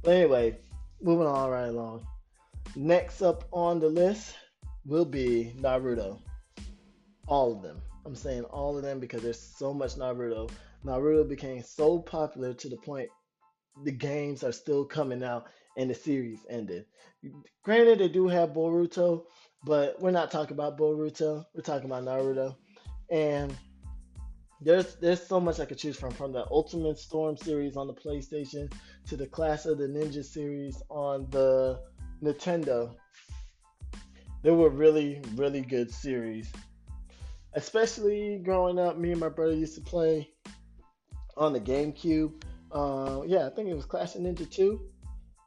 But 0.04 0.14
anyway, 0.14 0.58
moving 1.02 1.28
on 1.28 1.50
right 1.50 1.68
along. 1.68 2.06
Next 2.76 3.22
up 3.22 3.46
on 3.52 3.80
the 3.80 3.90
list 3.90 4.36
will 4.86 5.06
be 5.06 5.54
Naruto. 5.60 6.20
All 7.28 7.54
of 7.54 7.62
them. 7.62 7.82
I'm 8.06 8.16
saying 8.16 8.44
all 8.44 8.78
of 8.78 8.84
them 8.84 9.00
because 9.00 9.22
there's 9.22 9.40
so 9.40 9.74
much 9.74 9.96
Naruto. 9.96 10.50
Naruto 10.86 11.28
became 11.28 11.62
so 11.64 12.00
popular 12.00 12.54
to 12.54 12.70
the 12.70 12.78
point 12.78 13.10
the 13.84 13.92
games 13.92 14.44
are 14.44 14.52
still 14.52 14.86
coming 14.86 15.24
out 15.24 15.48
and 15.78 15.90
the 15.90 15.94
series 15.96 16.46
ended. 16.50 16.86
Granted, 17.64 18.00
they 18.00 18.08
do 18.08 18.28
have 18.28 18.50
Boruto, 18.50 19.26
but 19.66 20.02
we're 20.02 20.12
not 20.12 20.32
talking 20.32 20.54
about 20.54 20.78
Boruto. 20.78 21.46
We're 21.54 21.62
talking 21.62 21.86
about 21.86 22.04
Naruto. 22.04 22.56
And 23.10 23.56
there's 24.62 24.96
there's 24.96 25.26
so 25.26 25.40
much 25.40 25.60
I 25.60 25.66
could 25.66 25.78
choose 25.78 25.98
from 25.98 26.12
from 26.12 26.32
the 26.32 26.46
Ultimate 26.50 26.98
Storm 26.98 27.38
series 27.38 27.78
on 27.78 27.88
the 27.88 27.94
PlayStation 27.94 28.72
to 29.08 29.18
the 29.18 29.28
Clash 29.28 29.66
of 29.66 29.78
the 29.78 29.88
Ninja 29.88 30.24
series 30.24 30.82
on 30.90 31.28
the 31.30 31.80
Nintendo. 32.24 32.96
They 34.44 34.52
were 34.52 34.70
really 34.70 35.22
really 35.36 35.62
good 35.62 35.92
series. 35.92 36.52
Especially 37.54 38.40
growing 38.44 38.78
up, 38.78 38.98
me 38.98 39.12
and 39.12 39.20
my 39.20 39.30
brother 39.30 39.54
used 39.54 39.76
to 39.76 39.82
play 39.82 40.30
on 41.36 41.54
the 41.54 41.60
GameCube. 41.60 42.44
Uh, 42.72 43.22
yeah, 43.26 43.48
I 43.48 43.50
think 43.50 43.70
it 43.70 43.74
was 43.74 43.86
Clash 43.86 44.16
of 44.16 44.22
Ninja 44.22 44.50
2. 44.50 44.80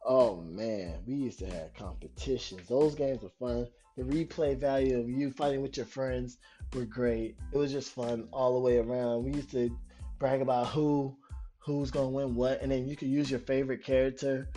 Oh 0.07 0.37
man, 0.37 0.99
we 1.07 1.15
used 1.15 1.39
to 1.41 1.47
have 1.47 1.75
competitions. 1.75 2.69
Those 2.69 2.95
games 2.95 3.23
were 3.23 3.31
fun. 3.39 3.69
The 4.01 4.25
replay 4.25 4.57
value 4.57 4.99
of 4.99 5.11
you 5.11 5.31
fighting 5.31 5.61
with 5.61 5.77
your 5.77 5.85
friends 5.85 6.39
were 6.75 6.87
great. 6.87 7.37
It 7.53 7.59
was 7.59 7.71
just 7.71 7.91
fun 7.91 8.29
all 8.33 8.55
the 8.55 8.61
way 8.61 8.79
around. 8.79 9.25
We 9.25 9.35
used 9.35 9.51
to 9.51 9.71
brag 10.19 10.41
about 10.41 10.69
who 10.69 11.15
who's 11.59 11.91
gonna 11.91 12.09
win 12.09 12.35
what, 12.35 12.63
and 12.63 12.73
then 12.73 12.89
you 12.89 12.97
could 12.97 13.09
use 13.09 13.31
your 13.31 13.41
favorite 13.41 13.85
character 13.85 14.49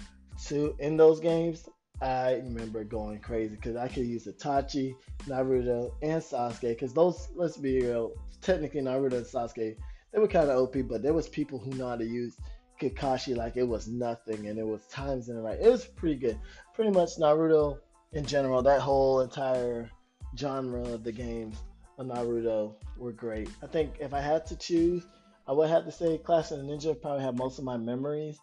to 0.46 0.74
in 0.80 0.96
those 0.96 1.20
games. 1.20 1.68
I 2.02 2.36
remember 2.36 2.86
going 2.86 3.20
crazy 3.20 3.56
because 3.56 3.76
I 3.76 3.90
could 3.90 4.06
use 4.06 4.28
Itachi, 4.28 4.96
Naruto, 5.28 5.92
and 6.02 6.24
Sasuke. 6.24 6.70
Because 6.70 6.94
those, 6.94 7.28
let's 7.36 7.58
be 7.58 7.82
real, 7.82 8.14
technically 8.40 8.80
Naruto 8.80 9.18
and 9.18 9.26
Sasuke, 9.26 9.76
they 10.14 10.20
were 10.20 10.28
kind 10.30 10.50
of 10.50 10.58
OP, 10.58 10.88
but 10.88 11.04
there 11.04 11.14
was 11.14 11.28
people 11.28 11.60
who 11.60 11.72
know 11.72 11.90
how 11.90 11.98
to 11.98 12.06
use 12.06 12.38
Kakashi 12.80 13.36
like 13.36 13.58
it 13.58 13.68
was 13.68 13.90
nothing, 13.90 14.48
and 14.48 14.58
it 14.58 14.66
was 14.66 14.86
times 14.86 15.28
in 15.28 15.36
the 15.36 15.42
right. 15.42 15.60
It 15.60 15.70
was 15.70 15.84
pretty 15.84 16.16
good. 16.16 16.40
Pretty 16.74 16.92
much 16.92 17.18
Naruto 17.20 17.80
in 18.14 18.26
general, 18.26 18.62
that 18.64 18.82
whole 18.82 19.22
entire 19.22 19.90
genre 20.38 20.84
of 20.84 21.04
the 21.04 21.12
games 21.12 21.58
of 21.98 22.08
Naruto 22.08 22.76
were 22.98 23.12
great. 23.14 23.50
I 23.64 23.68
think 23.68 23.98
if 24.00 24.14
I 24.14 24.22
had 24.22 24.46
to 24.48 24.56
choose, 24.56 25.06
I 25.48 25.52
would 25.54 25.70
have 25.70 25.86
to 25.86 25.92
say 25.92 26.18
Clash 26.18 26.52
of 26.52 26.60
the 26.60 26.64
Ninja 26.64 27.00
probably 27.02 27.24
have 27.24 27.36
most 27.38 27.60
of 27.60 27.66
my 27.66 27.78
memories 27.78 28.40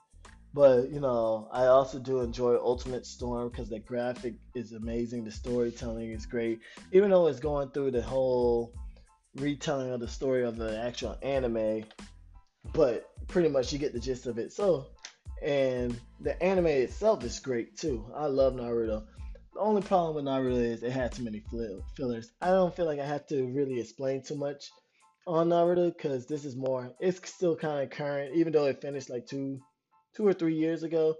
But 0.52 0.90
you 0.90 1.00
know, 1.00 1.48
I 1.52 1.66
also 1.66 1.98
do 1.98 2.20
enjoy 2.20 2.56
Ultimate 2.56 3.06
Storm 3.06 3.50
because 3.50 3.68
the 3.68 3.78
graphic 3.78 4.34
is 4.54 4.72
amazing, 4.72 5.24
the 5.24 5.30
storytelling 5.30 6.10
is 6.10 6.26
great. 6.26 6.60
Even 6.92 7.10
though 7.10 7.28
it's 7.28 7.40
going 7.40 7.70
through 7.70 7.92
the 7.92 8.02
whole 8.02 8.74
retelling 9.36 9.92
of 9.92 10.00
the 10.00 10.08
story 10.08 10.44
of 10.44 10.56
the 10.56 10.80
actual 10.80 11.16
anime, 11.22 11.84
but 12.72 13.10
pretty 13.28 13.48
much 13.48 13.72
you 13.72 13.78
get 13.78 13.92
the 13.92 14.00
gist 14.00 14.26
of 14.26 14.38
it. 14.38 14.52
So, 14.52 14.86
and 15.42 15.98
the 16.20 16.40
anime 16.42 16.66
itself 16.66 17.22
is 17.24 17.38
great 17.38 17.76
too. 17.76 18.04
I 18.14 18.26
love 18.26 18.54
Naruto. 18.54 19.04
Only 19.60 19.82
problem 19.82 20.14
with 20.14 20.24
Naruto 20.24 20.56
is 20.56 20.82
it 20.82 20.90
had 20.90 21.12
too 21.12 21.22
many 21.22 21.42
fillers. 21.94 22.32
I 22.40 22.46
don't 22.46 22.74
feel 22.74 22.86
like 22.86 22.98
I 22.98 23.04
have 23.04 23.26
to 23.26 23.44
really 23.44 23.78
explain 23.78 24.22
too 24.22 24.36
much 24.36 24.70
on 25.26 25.50
Naruto 25.50 25.94
because 25.94 26.24
this 26.24 26.46
is 26.46 26.56
more. 26.56 26.90
It's 26.98 27.28
still 27.28 27.54
kind 27.54 27.82
of 27.82 27.90
current, 27.90 28.34
even 28.34 28.54
though 28.54 28.64
it 28.64 28.80
finished 28.80 29.10
like 29.10 29.26
two 29.26 29.60
two 30.14 30.26
or 30.26 30.32
three 30.32 30.54
years 30.54 30.82
ago, 30.82 31.14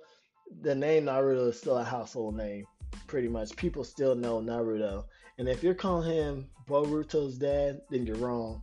the 0.63 0.75
name 0.75 1.05
Naruto 1.05 1.49
is 1.51 1.59
still 1.59 1.77
a 1.77 1.85
household 1.85 2.35
name. 2.35 2.65
Pretty 3.07 3.29
much, 3.29 3.55
people 3.57 3.85
still 3.85 4.15
know 4.15 4.41
Naruto. 4.41 5.05
And 5.37 5.47
if 5.47 5.63
you're 5.63 5.75
calling 5.75 6.11
him 6.11 6.49
Boruto's 6.67 7.37
dad, 7.37 7.83
then 7.91 8.07
you're 8.07 8.17
wrong. 8.17 8.63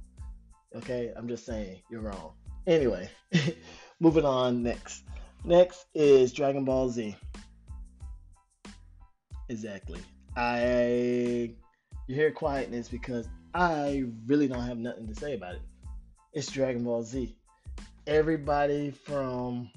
Okay, 0.76 1.14
I'm 1.16 1.28
just 1.28 1.46
saying 1.46 1.84
you're 1.92 2.02
wrong. 2.02 2.34
Anyway, 2.66 3.12
moving 4.00 4.26
on 4.26 4.64
next. 4.64 5.04
Next 5.46 5.86
is 5.94 6.34
Dragon 6.34 6.66
Ball 6.66 6.90
Z. 6.90 7.16
Exactly. 9.50 10.00
I 10.36 11.56
you 12.08 12.16
hear 12.16 12.32
quietness 12.32 12.88
because 12.90 13.28
I 13.54 14.06
really 14.26 14.48
don't 14.48 14.64
have 14.64 14.78
nothing 14.78 15.08
to 15.08 15.16
say 15.16 15.34
about 15.34 15.56
it. 15.56 15.62
It's 16.34 16.52
Dragon 16.52 16.84
Ball 16.84 17.04
Z. 17.04 17.36
Everybody 18.06 18.92
from 18.92 19.70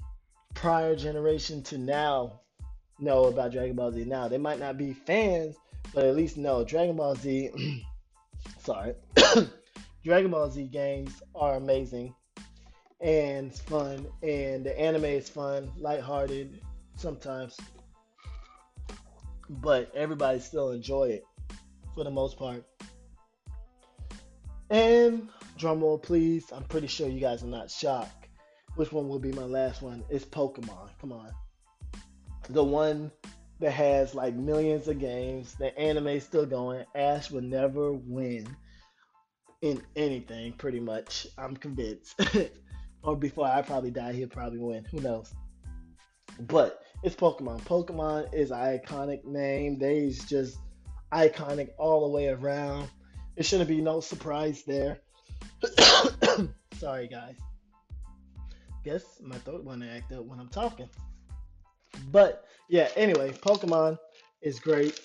prior 0.53 0.95
generation 0.95 1.63
to 1.63 1.77
now 1.77 2.41
know 2.99 3.25
about 3.25 3.51
Dragon 3.51 3.75
Ball 3.75 3.91
Z 3.91 4.05
now. 4.05 4.27
They 4.27 4.37
might 4.37 4.59
not 4.59 4.77
be 4.77 4.93
fans, 4.93 5.55
but 5.93 6.05
at 6.05 6.15
least 6.15 6.37
know 6.37 6.63
Dragon 6.63 6.95
Ball 6.95 7.15
Z. 7.15 7.49
sorry, 8.59 8.93
Dragon 10.03 10.31
Ball 10.31 10.49
Z 10.49 10.65
games 10.65 11.21
are 11.33 11.55
amazing 11.55 12.13
and 13.01 13.53
fun, 13.53 14.05
and 14.21 14.63
the 14.63 14.79
anime 14.79 15.05
is 15.05 15.27
fun, 15.27 15.71
lighthearted 15.77 16.61
sometimes, 16.95 17.57
but 19.61 19.91
everybody 19.95 20.39
still 20.39 20.71
enjoy 20.71 21.09
it 21.09 21.23
for 21.93 22.03
the 22.03 22.11
most 22.11 22.37
part. 22.37 22.63
And 24.69 25.29
drumroll, 25.59 26.01
please. 26.01 26.51
I'm 26.51 26.63
pretty 26.63 26.87
sure 26.87 27.07
you 27.07 27.19
guys 27.19 27.43
are 27.43 27.47
not 27.47 27.69
shocked 27.69 28.21
which 28.75 28.91
one 28.91 29.07
will 29.07 29.19
be 29.19 29.31
my 29.31 29.43
last 29.43 29.81
one? 29.81 30.03
It's 30.09 30.25
Pokemon. 30.25 30.89
Come 30.99 31.11
on. 31.11 31.31
The 32.49 32.63
one 32.63 33.11
that 33.59 33.71
has 33.71 34.15
like 34.15 34.33
millions 34.33 34.87
of 34.87 34.99
games. 34.99 35.55
The 35.55 35.77
anime 35.77 36.19
still 36.19 36.45
going. 36.45 36.85
Ash 36.95 37.29
will 37.31 37.41
never 37.41 37.93
win 37.93 38.47
in 39.61 39.81
anything, 39.95 40.53
pretty 40.53 40.79
much. 40.79 41.27
I'm 41.37 41.55
convinced. 41.55 42.19
or 43.03 43.15
before 43.15 43.47
I 43.47 43.61
probably 43.61 43.91
die, 43.91 44.13
he'll 44.13 44.29
probably 44.29 44.59
win. 44.59 44.85
Who 44.85 45.01
knows? 45.01 45.33
But 46.39 46.81
it's 47.03 47.15
Pokemon. 47.15 47.61
Pokemon 47.61 48.33
is 48.33 48.51
an 48.51 48.57
iconic 48.57 49.25
name. 49.25 49.77
They's 49.77 50.23
just 50.25 50.57
iconic 51.11 51.69
all 51.77 52.07
the 52.07 52.15
way 52.15 52.29
around. 52.29 52.89
It 53.35 53.45
shouldn't 53.45 53.69
be 53.69 53.81
no 53.81 53.99
surprise 53.99 54.63
there. 54.63 54.99
Sorry, 56.73 57.07
guys 57.07 57.37
guess 58.83 59.19
my 59.21 59.37
throat 59.37 59.63
want 59.63 59.81
to 59.81 59.89
act 59.89 60.11
up 60.11 60.25
when 60.25 60.39
I'm 60.39 60.49
talking. 60.49 60.89
But 62.11 62.45
yeah, 62.69 62.89
anyway, 62.95 63.31
Pokemon 63.31 63.97
is 64.41 64.59
great. 64.59 64.99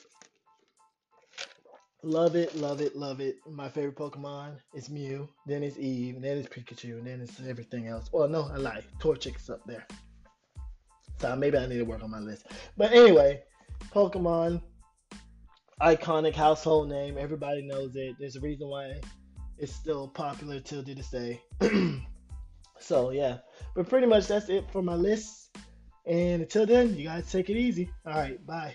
Love 2.02 2.36
it, 2.36 2.54
love 2.54 2.80
it, 2.80 2.94
love 2.94 3.20
it. 3.20 3.36
My 3.50 3.68
favorite 3.68 3.96
Pokemon 3.96 4.58
is 4.74 4.88
Mew, 4.88 5.28
then 5.46 5.62
it's 5.62 5.76
Eve, 5.76 6.20
then 6.20 6.38
it's 6.38 6.48
Pikachu, 6.48 6.98
and 6.98 7.06
then 7.06 7.20
it's 7.20 7.40
everything 7.46 7.88
else. 7.88 8.08
Well, 8.12 8.28
no, 8.28 8.48
I 8.52 8.56
lie. 8.56 8.82
Torchic 9.00 9.50
up 9.50 9.64
there. 9.66 9.86
So 11.18 11.34
maybe 11.36 11.58
I 11.58 11.66
need 11.66 11.78
to 11.78 11.84
work 11.84 12.02
on 12.02 12.10
my 12.10 12.20
list. 12.20 12.46
But 12.76 12.92
anyway, 12.92 13.42
Pokemon, 13.92 14.62
iconic 15.80 16.34
household 16.34 16.88
name. 16.88 17.16
Everybody 17.18 17.66
knows 17.66 17.96
it. 17.96 18.16
There's 18.18 18.36
a 18.36 18.40
reason 18.40 18.68
why 18.68 19.00
it's 19.58 19.72
still 19.74 20.08
popular 20.08 20.60
till 20.60 20.82
this 20.82 21.10
day. 21.10 21.40
So 22.78 23.10
yeah, 23.10 23.38
but 23.74 23.88
pretty 23.88 24.06
much 24.06 24.28
that's 24.28 24.48
it 24.48 24.64
for 24.70 24.82
my 24.82 24.94
list. 24.94 25.56
And 26.06 26.42
until 26.42 26.66
then, 26.66 26.94
you 26.96 27.04
guys 27.04 27.30
take 27.30 27.50
it 27.50 27.56
easy. 27.56 27.90
All 28.06 28.12
right, 28.12 28.44
bye. 28.46 28.74